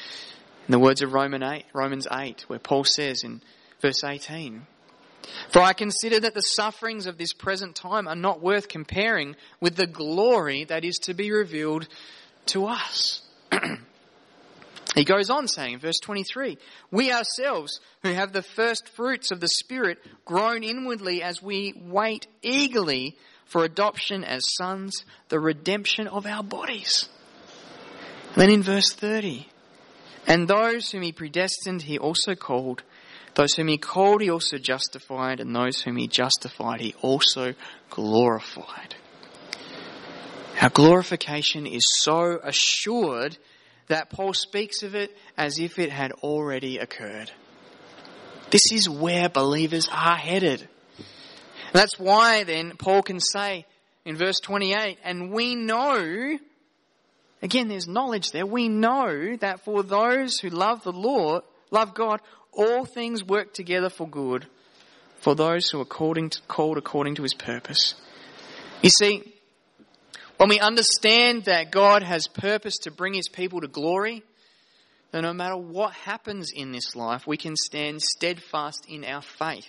In 0.66 0.72
the 0.72 0.80
words 0.80 1.02
of 1.02 1.12
Romans 1.12 1.44
8, 1.44 1.64
Romans 1.72 2.08
8, 2.10 2.46
where 2.48 2.58
Paul 2.58 2.82
says 2.82 3.22
in 3.22 3.42
verse 3.80 4.02
18, 4.02 4.66
For 5.50 5.62
I 5.62 5.72
consider 5.72 6.18
that 6.18 6.34
the 6.34 6.40
sufferings 6.40 7.06
of 7.06 7.16
this 7.16 7.32
present 7.32 7.76
time 7.76 8.08
are 8.08 8.16
not 8.16 8.42
worth 8.42 8.66
comparing 8.66 9.36
with 9.60 9.76
the 9.76 9.86
glory 9.86 10.64
that 10.64 10.84
is 10.84 10.96
to 11.04 11.14
be 11.14 11.30
revealed 11.30 11.86
to 12.46 12.66
us. 12.66 13.22
He 14.94 15.04
goes 15.04 15.30
on 15.30 15.46
saying 15.46 15.74
in 15.74 15.78
verse 15.78 16.00
23, 16.02 16.58
We 16.90 17.12
ourselves, 17.12 17.80
who 18.02 18.12
have 18.12 18.32
the 18.32 18.42
first 18.42 18.88
fruits 18.88 19.30
of 19.30 19.40
the 19.40 19.48
Spirit, 19.48 19.98
groan 20.24 20.64
inwardly 20.64 21.22
as 21.22 21.40
we 21.40 21.74
wait 21.76 22.26
eagerly 22.42 23.16
for 23.44 23.64
adoption 23.64 24.24
as 24.24 24.42
sons, 24.58 25.04
the 25.28 25.38
redemption 25.38 26.08
of 26.08 26.26
our 26.26 26.42
bodies. 26.42 27.08
Then 28.36 28.50
in 28.50 28.62
verse 28.62 28.92
30, 28.92 29.46
And 30.26 30.48
those 30.48 30.90
whom 30.90 31.02
he 31.02 31.12
predestined, 31.12 31.82
he 31.82 31.98
also 31.98 32.34
called. 32.34 32.82
Those 33.34 33.54
whom 33.54 33.68
he 33.68 33.78
called, 33.78 34.22
he 34.22 34.30
also 34.30 34.58
justified. 34.58 35.40
And 35.40 35.54
those 35.54 35.80
whom 35.80 35.96
he 35.96 36.08
justified, 36.08 36.80
he 36.80 36.94
also 37.00 37.54
glorified. 37.90 38.96
Our 40.60 40.70
glorification 40.70 41.66
is 41.66 41.84
so 42.02 42.38
assured 42.42 43.38
that 43.90 44.10
Paul 44.10 44.32
speaks 44.32 44.82
of 44.82 44.94
it 44.94 45.16
as 45.36 45.58
if 45.58 45.78
it 45.78 45.90
had 45.90 46.12
already 46.22 46.78
occurred. 46.78 47.30
This 48.50 48.72
is 48.72 48.88
where 48.88 49.28
believers 49.28 49.88
are 49.92 50.16
headed. 50.16 50.60
And 50.60 51.74
that's 51.74 51.98
why 51.98 52.44
then 52.44 52.72
Paul 52.76 53.02
can 53.02 53.20
say 53.20 53.66
in 54.04 54.16
verse 54.16 54.40
28, 54.40 54.98
and 55.04 55.30
we 55.30 55.54
know, 55.54 56.38
again 57.42 57.68
there's 57.68 57.86
knowledge 57.86 58.32
there, 58.32 58.46
we 58.46 58.68
know 58.68 59.36
that 59.36 59.64
for 59.64 59.82
those 59.82 60.38
who 60.38 60.48
love 60.48 60.82
the 60.82 60.92
Lord, 60.92 61.42
love 61.70 61.94
God, 61.94 62.20
all 62.52 62.84
things 62.84 63.22
work 63.22 63.54
together 63.54 63.90
for 63.90 64.08
good 64.08 64.46
for 65.20 65.34
those 65.34 65.68
who 65.70 65.80
are 65.80 65.84
called 65.84 66.78
according 66.78 67.14
to 67.14 67.22
his 67.22 67.34
purpose. 67.34 67.94
You 68.82 68.90
see, 68.90 69.34
when 70.40 70.48
we 70.48 70.58
understand 70.58 71.44
that 71.44 71.70
God 71.70 72.02
has 72.02 72.26
purpose 72.26 72.78
to 72.84 72.90
bring 72.90 73.12
his 73.12 73.28
people 73.28 73.60
to 73.60 73.68
glory, 73.68 74.22
then 75.12 75.24
no 75.24 75.34
matter 75.34 75.58
what 75.58 75.92
happens 75.92 76.50
in 76.50 76.72
this 76.72 76.96
life, 76.96 77.26
we 77.26 77.36
can 77.36 77.56
stand 77.56 78.00
steadfast 78.00 78.86
in 78.88 79.04
our 79.04 79.20
faith, 79.20 79.68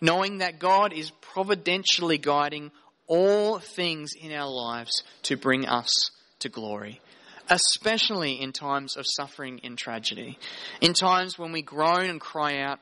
knowing 0.00 0.38
that 0.38 0.58
God 0.58 0.92
is 0.92 1.12
providentially 1.20 2.18
guiding 2.18 2.72
all 3.06 3.60
things 3.60 4.14
in 4.20 4.32
our 4.32 4.50
lives 4.50 5.04
to 5.22 5.36
bring 5.36 5.68
us 5.68 6.10
to 6.40 6.48
glory, 6.48 7.00
especially 7.48 8.42
in 8.42 8.50
times 8.50 8.96
of 8.96 9.04
suffering 9.06 9.60
and 9.62 9.78
tragedy. 9.78 10.36
In 10.80 10.94
times 10.94 11.38
when 11.38 11.52
we 11.52 11.62
groan 11.62 12.10
and 12.10 12.20
cry 12.20 12.58
out, 12.58 12.80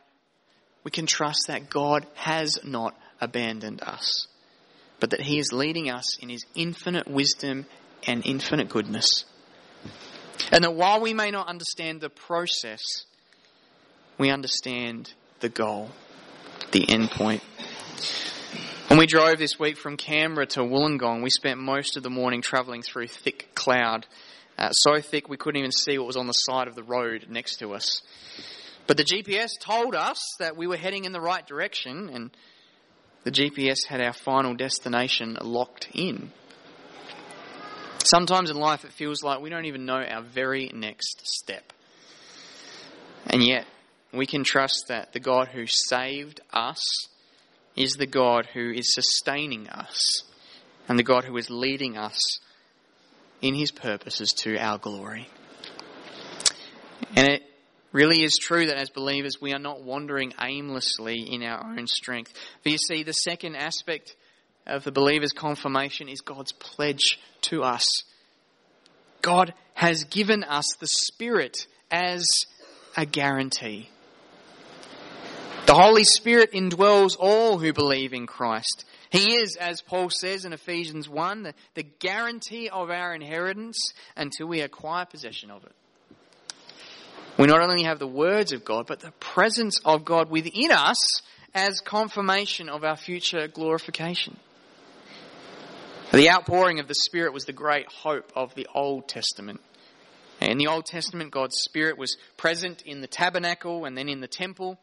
we 0.84 0.90
can 0.90 1.04
trust 1.04 1.48
that 1.48 1.68
God 1.68 2.06
has 2.14 2.60
not 2.64 2.98
abandoned 3.20 3.82
us 3.82 4.26
but 5.00 5.10
that 5.10 5.22
He 5.22 5.38
is 5.38 5.52
leading 5.52 5.90
us 5.90 6.18
in 6.18 6.28
His 6.28 6.44
infinite 6.54 7.08
wisdom 7.08 7.66
and 8.06 8.24
infinite 8.24 8.68
goodness. 8.68 9.24
And 10.52 10.64
that 10.64 10.74
while 10.74 11.00
we 11.00 11.14
may 11.14 11.30
not 11.30 11.48
understand 11.48 12.00
the 12.00 12.10
process, 12.10 12.82
we 14.18 14.30
understand 14.30 15.12
the 15.40 15.48
goal, 15.48 15.90
the 16.72 16.88
end 16.88 17.10
point. 17.10 17.42
When 18.88 18.98
we 18.98 19.06
drove 19.06 19.38
this 19.38 19.58
week 19.58 19.76
from 19.76 19.96
Canberra 19.96 20.46
to 20.46 20.60
Wollongong, 20.60 21.22
we 21.22 21.30
spent 21.30 21.60
most 21.60 21.96
of 21.96 22.02
the 22.02 22.10
morning 22.10 22.42
travelling 22.42 22.82
through 22.82 23.06
thick 23.06 23.54
cloud. 23.54 24.06
Uh, 24.58 24.70
so 24.72 25.00
thick 25.00 25.28
we 25.28 25.36
couldn't 25.36 25.60
even 25.60 25.72
see 25.72 25.96
what 25.96 26.08
was 26.08 26.16
on 26.16 26.26
the 26.26 26.32
side 26.32 26.66
of 26.66 26.74
the 26.74 26.82
road 26.82 27.26
next 27.30 27.56
to 27.58 27.72
us. 27.72 28.02
But 28.86 28.96
the 28.96 29.04
GPS 29.04 29.50
told 29.60 29.94
us 29.94 30.20
that 30.40 30.56
we 30.56 30.66
were 30.66 30.76
heading 30.76 31.04
in 31.04 31.12
the 31.12 31.20
right 31.20 31.46
direction, 31.46 32.10
and 32.12 32.30
the 33.24 33.30
GPS 33.30 33.86
had 33.86 34.00
our 34.00 34.12
final 34.12 34.54
destination 34.54 35.36
locked 35.40 35.88
in. 35.92 36.30
Sometimes 38.04 38.50
in 38.50 38.56
life 38.56 38.84
it 38.84 38.92
feels 38.92 39.22
like 39.22 39.40
we 39.40 39.50
don't 39.50 39.66
even 39.66 39.84
know 39.84 40.02
our 40.02 40.22
very 40.22 40.70
next 40.74 41.20
step. 41.26 41.72
And 43.26 43.42
yet, 43.42 43.66
we 44.12 44.26
can 44.26 44.42
trust 44.42 44.86
that 44.88 45.12
the 45.12 45.20
God 45.20 45.48
who 45.48 45.66
saved 45.66 46.40
us 46.52 46.82
is 47.76 47.92
the 47.92 48.06
God 48.06 48.46
who 48.54 48.70
is 48.70 48.92
sustaining 48.94 49.68
us 49.68 50.24
and 50.88 50.98
the 50.98 51.04
God 51.04 51.24
who 51.24 51.36
is 51.36 51.50
leading 51.50 51.96
us 51.96 52.18
in 53.40 53.54
his 53.54 53.70
purposes 53.70 54.30
to 54.38 54.58
our 54.58 54.78
glory. 54.78 55.28
And 57.14 57.28
it 57.28 57.42
really 57.92 58.22
is 58.22 58.36
true 58.40 58.66
that 58.66 58.76
as 58.76 58.90
believers 58.90 59.40
we 59.40 59.52
are 59.52 59.58
not 59.58 59.82
wandering 59.82 60.32
aimlessly 60.40 61.20
in 61.20 61.42
our 61.42 61.64
own 61.64 61.86
strength. 61.86 62.32
For 62.62 62.68
you 62.68 62.78
see, 62.78 63.02
the 63.02 63.12
second 63.12 63.56
aspect 63.56 64.16
of 64.66 64.84
the 64.84 64.92
believer's 64.92 65.32
confirmation 65.32 66.08
is 66.08 66.20
God's 66.20 66.52
pledge 66.52 67.18
to 67.42 67.62
us. 67.62 67.84
God 69.22 69.54
has 69.74 70.04
given 70.04 70.44
us 70.44 70.66
the 70.78 70.86
Spirit 70.86 71.66
as 71.90 72.24
a 72.96 73.04
guarantee. 73.04 73.88
The 75.66 75.74
Holy 75.74 76.04
Spirit 76.04 76.52
indwells 76.52 77.16
all 77.18 77.58
who 77.58 77.72
believe 77.72 78.12
in 78.12 78.26
Christ. 78.26 78.84
He 79.10 79.34
is, 79.34 79.56
as 79.56 79.82
Paul 79.82 80.10
says 80.10 80.44
in 80.44 80.52
Ephesians 80.52 81.08
1, 81.08 81.42
the, 81.42 81.54
the 81.74 81.82
guarantee 81.82 82.68
of 82.68 82.90
our 82.90 83.14
inheritance 83.14 83.76
until 84.16 84.46
we 84.46 84.60
acquire 84.60 85.04
possession 85.04 85.50
of 85.50 85.64
it 85.64 85.72
we 87.40 87.46
not 87.46 87.62
only 87.62 87.84
have 87.84 87.98
the 87.98 88.06
words 88.06 88.52
of 88.52 88.66
God, 88.66 88.86
but 88.86 89.00
the 89.00 89.12
presence 89.12 89.80
of 89.82 90.04
God 90.04 90.28
within 90.28 90.70
us 90.70 91.22
as 91.54 91.80
confirmation 91.80 92.68
of 92.68 92.84
our 92.84 92.96
future 92.96 93.48
glorification. 93.48 94.36
The 96.12 96.28
outpouring 96.28 96.80
of 96.80 96.86
the 96.86 96.94
Spirit 96.94 97.32
was 97.32 97.46
the 97.46 97.54
great 97.54 97.86
hope 97.90 98.30
of 98.36 98.54
the 98.56 98.66
Old 98.74 99.08
Testament. 99.08 99.62
In 100.42 100.58
the 100.58 100.66
Old 100.66 100.84
Testament, 100.84 101.30
God's 101.30 101.56
Spirit 101.62 101.96
was 101.96 102.18
present 102.36 102.82
in 102.82 103.00
the 103.00 103.06
tabernacle 103.06 103.86
and 103.86 103.96
then 103.96 104.10
in 104.10 104.20
the 104.20 104.28
temple. 104.28 104.78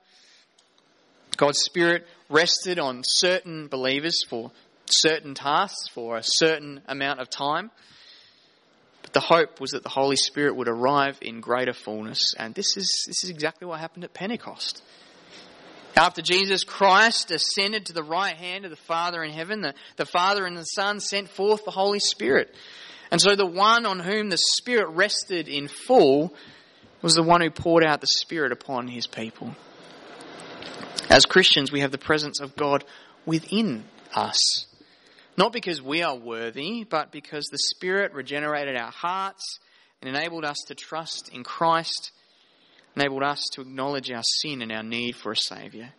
God's 1.35 1.59
Spirit 1.59 2.07
rested 2.27 2.79
on 2.79 3.03
certain 3.05 3.67
believers 3.67 4.23
for 4.27 4.51
certain 4.89 5.35
tasks 5.35 5.89
for 5.93 6.17
a 6.17 6.23
certain 6.23 6.81
amount 6.87 7.19
of 7.19 7.29
time. 7.29 7.69
But 9.07 9.13
the 9.13 9.19
hope 9.21 9.61
was 9.61 9.71
that 9.71 9.83
the 9.83 9.89
Holy 9.89 10.17
Spirit 10.17 10.57
would 10.57 10.67
arrive 10.67 11.17
in 11.21 11.39
greater 11.39 11.71
fullness, 11.71 12.33
and 12.37 12.53
this 12.53 12.75
is, 12.75 13.05
this 13.07 13.23
is 13.23 13.29
exactly 13.29 13.65
what 13.65 13.79
happened 13.79 14.03
at 14.03 14.13
Pentecost. 14.13 14.83
After 15.95 16.21
Jesus 16.21 16.65
Christ 16.65 17.31
ascended 17.31 17.85
to 17.85 17.93
the 17.93 18.03
right 18.03 18.35
hand 18.35 18.65
of 18.65 18.69
the 18.69 18.75
Father 18.75 19.23
in 19.23 19.31
heaven, 19.31 19.61
the, 19.61 19.73
the 19.95 20.05
Father 20.05 20.45
and 20.45 20.57
the 20.57 20.65
Son 20.65 20.99
sent 20.99 21.29
forth 21.29 21.63
the 21.63 21.71
Holy 21.71 21.99
Spirit. 21.99 22.53
And 23.09 23.21
so 23.21 23.37
the 23.37 23.45
one 23.45 23.85
on 23.85 24.01
whom 24.01 24.29
the 24.29 24.37
Spirit 24.37 24.89
rested 24.89 25.47
in 25.47 25.69
full 25.69 26.33
was 27.01 27.13
the 27.13 27.23
one 27.23 27.39
who 27.39 27.49
poured 27.49 27.85
out 27.85 28.01
the 28.01 28.07
Spirit 28.07 28.51
upon 28.51 28.89
his 28.89 29.07
people. 29.07 29.55
As 31.09 31.25
Christians, 31.25 31.71
we 31.71 31.79
have 31.79 31.93
the 31.93 31.97
presence 31.97 32.41
of 32.41 32.57
God 32.57 32.83
within 33.25 33.85
us. 34.13 34.66
Not 35.37 35.53
because 35.53 35.81
we 35.81 36.01
are 36.01 36.15
worthy, 36.15 36.83
but 36.83 37.11
because 37.11 37.45
the 37.45 37.59
Spirit 37.59 38.13
regenerated 38.13 38.75
our 38.75 38.91
hearts 38.91 39.59
and 40.01 40.09
enabled 40.09 40.43
us 40.43 40.57
to 40.67 40.75
trust 40.75 41.29
in 41.31 41.43
Christ, 41.43 42.11
enabled 42.95 43.23
us 43.23 43.43
to 43.53 43.61
acknowledge 43.61 44.11
our 44.11 44.23
sin 44.23 44.63
and 44.63 44.71
our 44.71 44.83
need 44.83 45.15
for 45.15 45.31
a 45.31 45.37
Saviour. 45.37 45.89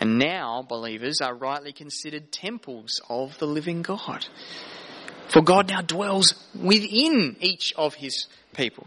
And 0.00 0.18
now, 0.18 0.64
believers 0.66 1.20
are 1.20 1.34
rightly 1.34 1.72
considered 1.72 2.32
temples 2.32 3.00
of 3.08 3.38
the 3.38 3.46
living 3.46 3.82
God. 3.82 4.26
For 5.28 5.42
God 5.42 5.68
now 5.68 5.82
dwells 5.82 6.34
within 6.54 7.36
each 7.40 7.74
of 7.76 7.94
His 7.94 8.28
people. 8.54 8.86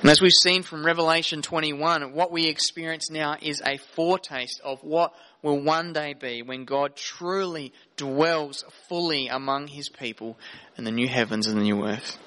And 0.00 0.10
as 0.10 0.20
we've 0.20 0.32
seen 0.32 0.62
from 0.62 0.84
Revelation 0.84 1.40
21, 1.40 2.12
what 2.12 2.30
we 2.30 2.46
experience 2.46 3.10
now 3.10 3.36
is 3.40 3.62
a 3.64 3.78
foretaste 3.78 4.60
of 4.62 4.82
what 4.82 5.14
will 5.42 5.60
one 5.60 5.92
day 5.92 6.14
be 6.14 6.42
when 6.42 6.64
God 6.64 6.94
truly 6.94 7.72
dwells 7.96 8.64
fully 8.88 9.28
among 9.28 9.68
his 9.68 9.88
people 9.88 10.36
in 10.76 10.84
the 10.84 10.90
new 10.90 11.08
heavens 11.08 11.46
and 11.46 11.56
the 11.56 11.62
new 11.62 11.86
earth. 11.86 12.18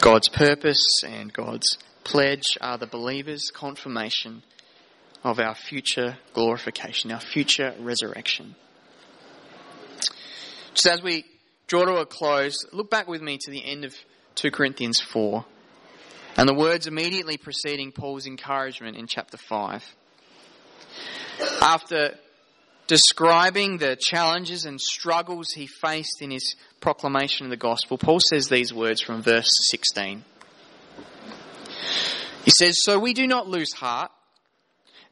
God's 0.00 0.28
purpose 0.28 1.02
and 1.04 1.32
God's 1.32 1.78
pledge 2.04 2.56
are 2.60 2.78
the 2.78 2.86
believer's 2.86 3.50
confirmation 3.52 4.42
of 5.24 5.40
our 5.40 5.54
future 5.54 6.18
glorification, 6.34 7.10
our 7.10 7.20
future 7.20 7.74
resurrection. 7.80 8.54
Just 10.74 10.86
as 10.86 11.02
we 11.02 11.24
draw 11.66 11.84
to 11.84 11.96
a 11.96 12.06
close, 12.06 12.56
look 12.72 12.90
back 12.90 13.08
with 13.08 13.22
me 13.22 13.38
to 13.40 13.50
the 13.50 13.64
end 13.64 13.84
of 13.84 13.94
2 14.36 14.50
Corinthians 14.50 15.00
4, 15.00 15.44
and 16.36 16.46
the 16.46 16.54
words 16.54 16.86
immediately 16.86 17.38
preceding 17.38 17.90
Paul's 17.90 18.26
encouragement 18.26 18.96
in 18.96 19.06
chapter 19.06 19.38
5. 19.38 19.82
After 21.62 22.14
describing 22.86 23.78
the 23.78 23.96
challenges 23.98 24.66
and 24.66 24.78
struggles 24.78 25.48
he 25.54 25.66
faced 25.66 26.20
in 26.20 26.30
his 26.30 26.54
proclamation 26.80 27.46
of 27.46 27.50
the 27.50 27.56
gospel, 27.56 27.96
Paul 27.96 28.20
says 28.20 28.48
these 28.48 28.74
words 28.74 29.00
from 29.00 29.22
verse 29.22 29.50
16. 29.70 30.22
He 32.44 32.50
says, 32.50 32.76
So 32.82 32.98
we 32.98 33.14
do 33.14 33.26
not 33.26 33.48
lose 33.48 33.72
heart. 33.72 34.12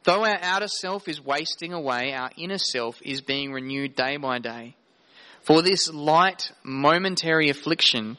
Though 0.03 0.23
our 0.23 0.37
outer 0.39 0.67
self 0.67 1.07
is 1.07 1.19
wasting 1.19 1.73
away, 1.73 2.13
our 2.13 2.29
inner 2.37 2.59
self 2.59 3.01
is 3.01 3.21
being 3.21 3.51
renewed 3.51 3.95
day 3.95 4.17
by 4.17 4.37
day. 4.37 4.75
For 5.41 5.63
this 5.63 5.91
light, 5.91 6.51
momentary 6.63 7.49
affliction 7.49 8.17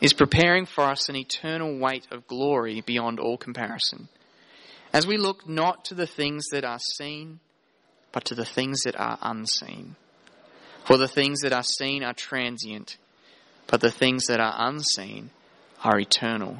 is 0.00 0.12
preparing 0.12 0.66
for 0.66 0.84
us 0.84 1.08
an 1.08 1.16
eternal 1.16 1.78
weight 1.78 2.06
of 2.10 2.26
glory 2.26 2.82
beyond 2.82 3.18
all 3.18 3.36
comparison. 3.36 4.08
As 4.92 5.06
we 5.06 5.16
look 5.16 5.48
not 5.48 5.84
to 5.86 5.94
the 5.94 6.06
things 6.06 6.46
that 6.52 6.64
are 6.64 6.78
seen, 6.96 7.40
but 8.12 8.24
to 8.26 8.34
the 8.34 8.44
things 8.44 8.82
that 8.82 8.98
are 8.98 9.18
unseen. 9.20 9.96
For 10.84 10.96
the 10.96 11.08
things 11.08 11.40
that 11.40 11.52
are 11.52 11.64
seen 11.64 12.04
are 12.04 12.14
transient, 12.14 12.96
but 13.66 13.80
the 13.80 13.90
things 13.90 14.26
that 14.26 14.40
are 14.40 14.54
unseen 14.56 15.30
are 15.82 15.98
eternal. 15.98 16.58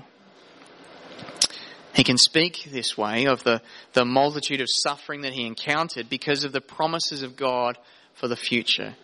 He 1.94 2.04
can 2.04 2.18
speak 2.18 2.68
this 2.70 2.98
way 2.98 3.26
of 3.26 3.42
the, 3.44 3.62
the 3.94 4.04
multitude 4.04 4.60
of 4.60 4.68
suffering 4.68 5.22
that 5.22 5.32
he 5.32 5.46
encountered 5.46 6.10
because 6.10 6.44
of 6.44 6.52
the 6.52 6.60
promises 6.60 7.22
of 7.22 7.36
God 7.36 7.78
for 8.14 8.28
the 8.28 8.36
future. 8.36 8.96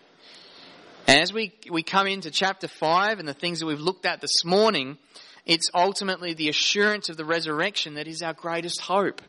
And 1.06 1.20
as 1.20 1.32
we, 1.32 1.52
we 1.70 1.82
come 1.82 2.06
into 2.06 2.30
chapter 2.30 2.68
5 2.68 3.18
and 3.18 3.28
the 3.28 3.34
things 3.34 3.60
that 3.60 3.66
we've 3.66 3.80
looked 3.80 4.06
at 4.06 4.20
this 4.20 4.44
morning, 4.44 4.98
it's 5.44 5.68
ultimately 5.74 6.34
the 6.34 6.48
assurance 6.48 7.08
of 7.08 7.16
the 7.16 7.24
resurrection 7.24 7.94
that 7.94 8.06
is 8.06 8.22
our 8.22 8.34
greatest 8.34 8.80
hope. 8.80 9.20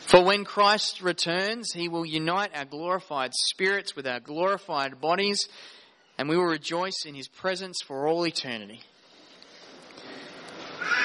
For 0.00 0.24
when 0.24 0.44
Christ 0.44 1.02
returns, 1.02 1.72
he 1.72 1.88
will 1.88 2.06
unite 2.06 2.50
our 2.54 2.64
glorified 2.64 3.32
spirits 3.34 3.94
with 3.94 4.06
our 4.06 4.20
glorified 4.20 5.00
bodies, 5.00 5.48
and 6.18 6.28
we 6.28 6.36
will 6.36 6.44
rejoice 6.44 7.04
in 7.04 7.14
his 7.14 7.28
presence 7.28 7.78
for 7.84 8.08
all 8.08 8.26
eternity. 8.26 8.80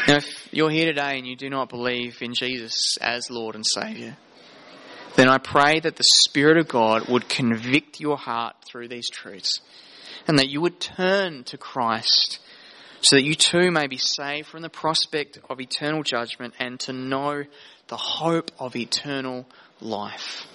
Now, 0.07 0.17
if 0.17 0.49
you're 0.51 0.69
here 0.69 0.85
today 0.85 1.17
and 1.17 1.27
you 1.27 1.35
do 1.35 1.49
not 1.49 1.69
believe 1.69 2.21
in 2.21 2.33
Jesus 2.33 2.97
as 3.01 3.29
Lord 3.31 3.55
and 3.55 3.65
Saviour, 3.65 4.17
then 5.15 5.29
I 5.29 5.37
pray 5.37 5.79
that 5.79 5.95
the 5.95 6.03
Spirit 6.25 6.57
of 6.57 6.67
God 6.67 7.07
would 7.07 7.29
convict 7.29 7.99
your 7.99 8.17
heart 8.17 8.55
through 8.65 8.89
these 8.89 9.09
truths 9.09 9.61
and 10.27 10.39
that 10.39 10.49
you 10.49 10.61
would 10.61 10.79
turn 10.79 11.43
to 11.45 11.57
Christ 11.57 12.39
so 13.01 13.15
that 13.15 13.23
you 13.23 13.35
too 13.35 13.71
may 13.71 13.87
be 13.87 13.97
saved 13.97 14.47
from 14.47 14.61
the 14.61 14.69
prospect 14.69 15.39
of 15.49 15.61
eternal 15.61 16.03
judgment 16.03 16.53
and 16.59 16.79
to 16.81 16.93
know 16.93 17.43
the 17.87 17.97
hope 17.97 18.51
of 18.59 18.75
eternal 18.75 19.45
life. 19.79 20.47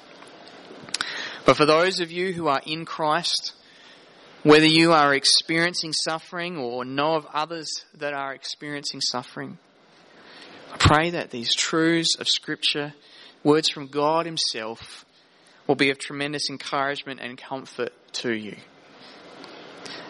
But 1.47 1.57
for 1.57 1.65
those 1.65 2.01
of 2.01 2.11
you 2.11 2.33
who 2.33 2.49
are 2.49 2.61
in 2.67 2.85
Christ, 2.85 3.55
whether 4.43 4.67
you 4.67 4.93
are 4.93 5.15
experiencing 5.15 5.93
suffering 5.93 6.57
or 6.57 6.85
know 6.85 7.15
of 7.15 7.27
others 7.33 7.85
that 7.95 8.15
are 8.15 8.35
experiencing 8.35 9.01
suffering, 9.01 9.59
I 10.73 10.77
pray 10.77 11.11
that 11.11 11.31
these 11.31 11.55
truths 11.55 12.17
of 12.19 12.29
Scripture 12.29 12.95
words 13.43 13.71
from 13.71 13.87
God 13.87 14.27
Himself 14.27 15.05
will 15.67 15.75
be 15.75 15.91
of 15.91 15.99
tremendous 15.99 16.51
encouragement 16.51 17.21
and 17.21 17.39
comfort 17.39 17.93
to 18.13 18.33
you. 18.33 18.57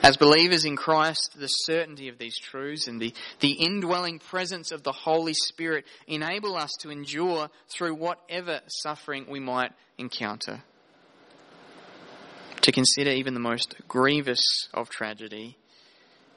As 0.02 0.16
believers 0.16 0.64
in 0.64 0.76
Christ, 0.76 1.36
the 1.38 1.46
certainty 1.46 2.08
of 2.08 2.16
these 2.16 2.38
truths 2.38 2.88
and 2.88 3.00
the, 3.00 3.12
the 3.40 3.52
indwelling 3.52 4.18
presence 4.18 4.72
of 4.72 4.82
the 4.82 4.92
Holy 4.92 5.34
Spirit 5.34 5.84
enable 6.06 6.56
us 6.56 6.70
to 6.80 6.90
endure 6.90 7.50
through 7.68 7.94
whatever 7.94 8.60
suffering 8.66 9.26
we 9.28 9.40
might 9.40 9.72
encounter. 9.98 10.62
To 12.62 12.72
consider 12.72 13.10
even 13.10 13.34
the 13.34 13.40
most 13.40 13.74
grievous 13.88 14.42
of 14.72 14.88
tragedy 14.88 15.58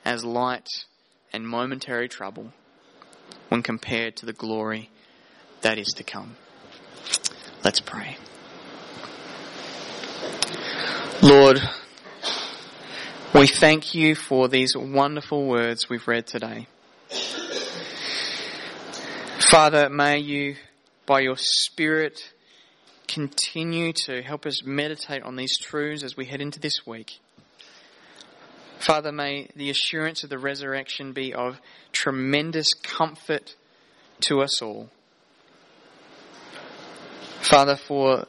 as 0.03 0.25
light 0.25 0.67
and 1.31 1.47
momentary 1.47 2.09
trouble 2.09 2.51
when 3.47 3.63
compared 3.63 4.17
to 4.17 4.25
the 4.25 4.33
glory 4.33 4.89
that 5.61 5.77
is 5.77 5.87
to 5.95 6.03
come. 6.03 6.35
Let's 7.63 7.79
pray. 7.79 8.17
Lord, 11.21 11.61
we 13.33 13.47
thank 13.47 13.95
you 13.95 14.15
for 14.15 14.49
these 14.49 14.75
wonderful 14.75 15.47
words 15.47 15.87
we've 15.89 16.05
read 16.05 16.27
today. 16.27 16.67
Father, 19.39 19.89
may 19.89 20.17
you, 20.17 20.57
by 21.05 21.21
your 21.21 21.37
Spirit, 21.37 22.33
continue 23.07 23.93
to 24.07 24.21
help 24.21 24.45
us 24.45 24.65
meditate 24.65 25.23
on 25.23 25.37
these 25.37 25.57
truths 25.57 26.03
as 26.03 26.17
we 26.17 26.25
head 26.25 26.41
into 26.41 26.59
this 26.59 26.85
week. 26.85 27.19
Father, 28.79 29.13
may 29.13 29.47
the 29.55 29.69
assurance 29.69 30.25
of 30.25 30.29
the 30.29 30.37
resurrection 30.37 31.13
be 31.13 31.33
of 31.33 31.61
tremendous 31.93 32.73
comfort 32.83 33.55
to 34.21 34.41
us 34.41 34.61
all. 34.61 34.89
Father, 37.43 37.75
for 37.75 38.25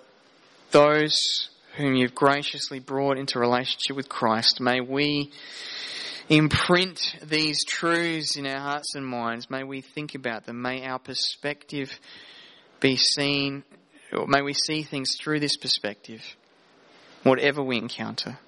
those 0.73 1.49
whom 1.77 1.95
you've 1.95 2.17
graciously 2.17 2.81
brought 2.81 3.17
into 3.17 3.39
relationship 3.39 3.95
with 3.95 4.09
Christ, 4.09 4.61
may 4.61 4.81
we 4.81 5.31
imprint 6.29 7.01
these 7.23 7.65
truths 7.65 8.37
in 8.37 8.45
our 8.45 8.59
hearts 8.59 8.97
and 8.97 9.07
minds. 9.07 9.49
May 9.49 9.63
we 9.63 9.83
think 9.83 10.17
about 10.17 10.47
them. 10.47 10.61
May 10.61 10.85
our 10.85 10.99
perspective 10.99 11.97
be 12.81 12.97
seen, 12.97 13.63
or 14.13 14.27
may 14.27 14.43
we 14.43 14.53
see 14.53 14.83
things 14.83 15.11
through 15.23 15.39
this 15.39 15.57
perspective, 15.57 16.23
whatever 17.23 17.63
we 17.63 17.79
encounter. 17.79 18.39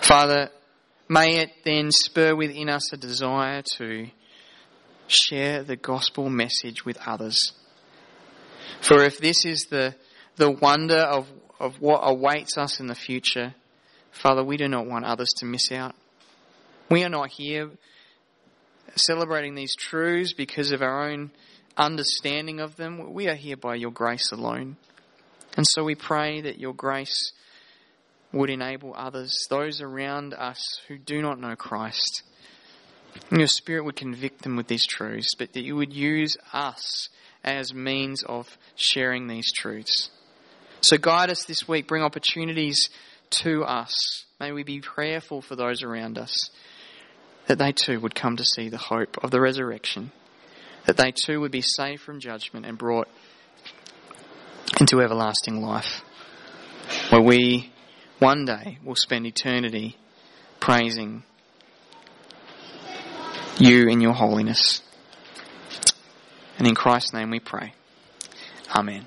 Father, 0.00 0.48
may 1.06 1.36
it 1.40 1.50
then 1.66 1.90
spur 1.92 2.34
within 2.34 2.70
us 2.70 2.90
a 2.94 2.96
desire 2.96 3.62
to 3.76 4.08
share 5.06 5.64
the 5.64 5.76
gospel 5.76 6.30
message 6.30 6.86
with 6.86 6.96
others 7.06 7.52
for 8.80 9.04
if 9.04 9.18
this 9.18 9.44
is 9.44 9.66
the, 9.70 9.94
the 10.36 10.50
wonder 10.50 10.98
of, 10.98 11.26
of 11.58 11.80
what 11.80 12.00
awaits 12.02 12.56
us 12.56 12.80
in 12.80 12.86
the 12.86 12.94
future, 12.94 13.54
Father, 14.10 14.42
we 14.42 14.56
do 14.56 14.68
not 14.68 14.86
want 14.86 15.04
others 15.04 15.30
to 15.38 15.46
miss 15.46 15.70
out. 15.70 15.94
We 16.90 17.04
are 17.04 17.08
not 17.08 17.30
here 17.30 17.70
celebrating 18.96 19.54
these 19.54 19.74
truths 19.76 20.32
because 20.32 20.72
of 20.72 20.82
our 20.82 21.08
own 21.08 21.30
understanding 21.76 22.60
of 22.60 22.76
them. 22.76 23.12
We 23.12 23.28
are 23.28 23.36
here 23.36 23.56
by 23.56 23.76
your 23.76 23.92
grace 23.92 24.32
alone. 24.32 24.76
And 25.56 25.66
so 25.66 25.84
we 25.84 25.94
pray 25.94 26.40
that 26.42 26.58
your 26.58 26.74
grace 26.74 27.32
would 28.32 28.50
enable 28.50 28.94
others, 28.94 29.34
those 29.48 29.80
around 29.80 30.34
us 30.34 30.80
who 30.86 30.98
do 30.98 31.20
not 31.20 31.40
know 31.40 31.56
Christ, 31.56 32.22
and 33.30 33.40
your 33.40 33.48
Spirit 33.48 33.84
would 33.84 33.96
convict 33.96 34.42
them 34.42 34.56
with 34.56 34.68
these 34.68 34.86
truths, 34.86 35.34
but 35.36 35.52
that 35.52 35.64
you 35.64 35.74
would 35.76 35.92
use 35.92 36.36
us 36.52 37.08
as 37.44 37.72
means 37.74 38.22
of 38.22 38.46
sharing 38.76 39.26
these 39.26 39.52
truths. 39.52 40.10
So 40.82 40.96
guide 40.96 41.30
us 41.30 41.44
this 41.44 41.68
week, 41.68 41.86
bring 41.86 42.02
opportunities 42.02 42.90
to 43.42 43.64
us. 43.64 44.24
May 44.38 44.52
we 44.52 44.62
be 44.62 44.80
prayerful 44.80 45.42
for 45.42 45.56
those 45.56 45.82
around 45.82 46.18
us, 46.18 46.50
that 47.46 47.58
they 47.58 47.72
too 47.72 48.00
would 48.00 48.14
come 48.14 48.36
to 48.36 48.44
see 48.44 48.68
the 48.68 48.78
hope 48.78 49.22
of 49.22 49.30
the 49.30 49.40
resurrection, 49.40 50.12
that 50.86 50.96
they 50.96 51.12
too 51.12 51.40
would 51.40 51.52
be 51.52 51.62
saved 51.62 52.02
from 52.02 52.20
judgment 52.20 52.64
and 52.66 52.78
brought 52.78 53.08
into 54.78 55.00
everlasting 55.00 55.60
life. 55.60 56.02
where 57.10 57.20
we 57.20 57.72
one 58.18 58.44
day 58.44 58.78
will 58.84 58.96
spend 58.96 59.26
eternity 59.26 59.96
praising 60.60 61.22
you 63.58 63.88
in 63.88 64.00
your 64.00 64.12
holiness. 64.12 64.82
And 66.60 66.68
in 66.68 66.74
Christ's 66.74 67.14
name 67.14 67.30
we 67.30 67.40
pray. 67.40 67.72
Amen. 68.76 68.98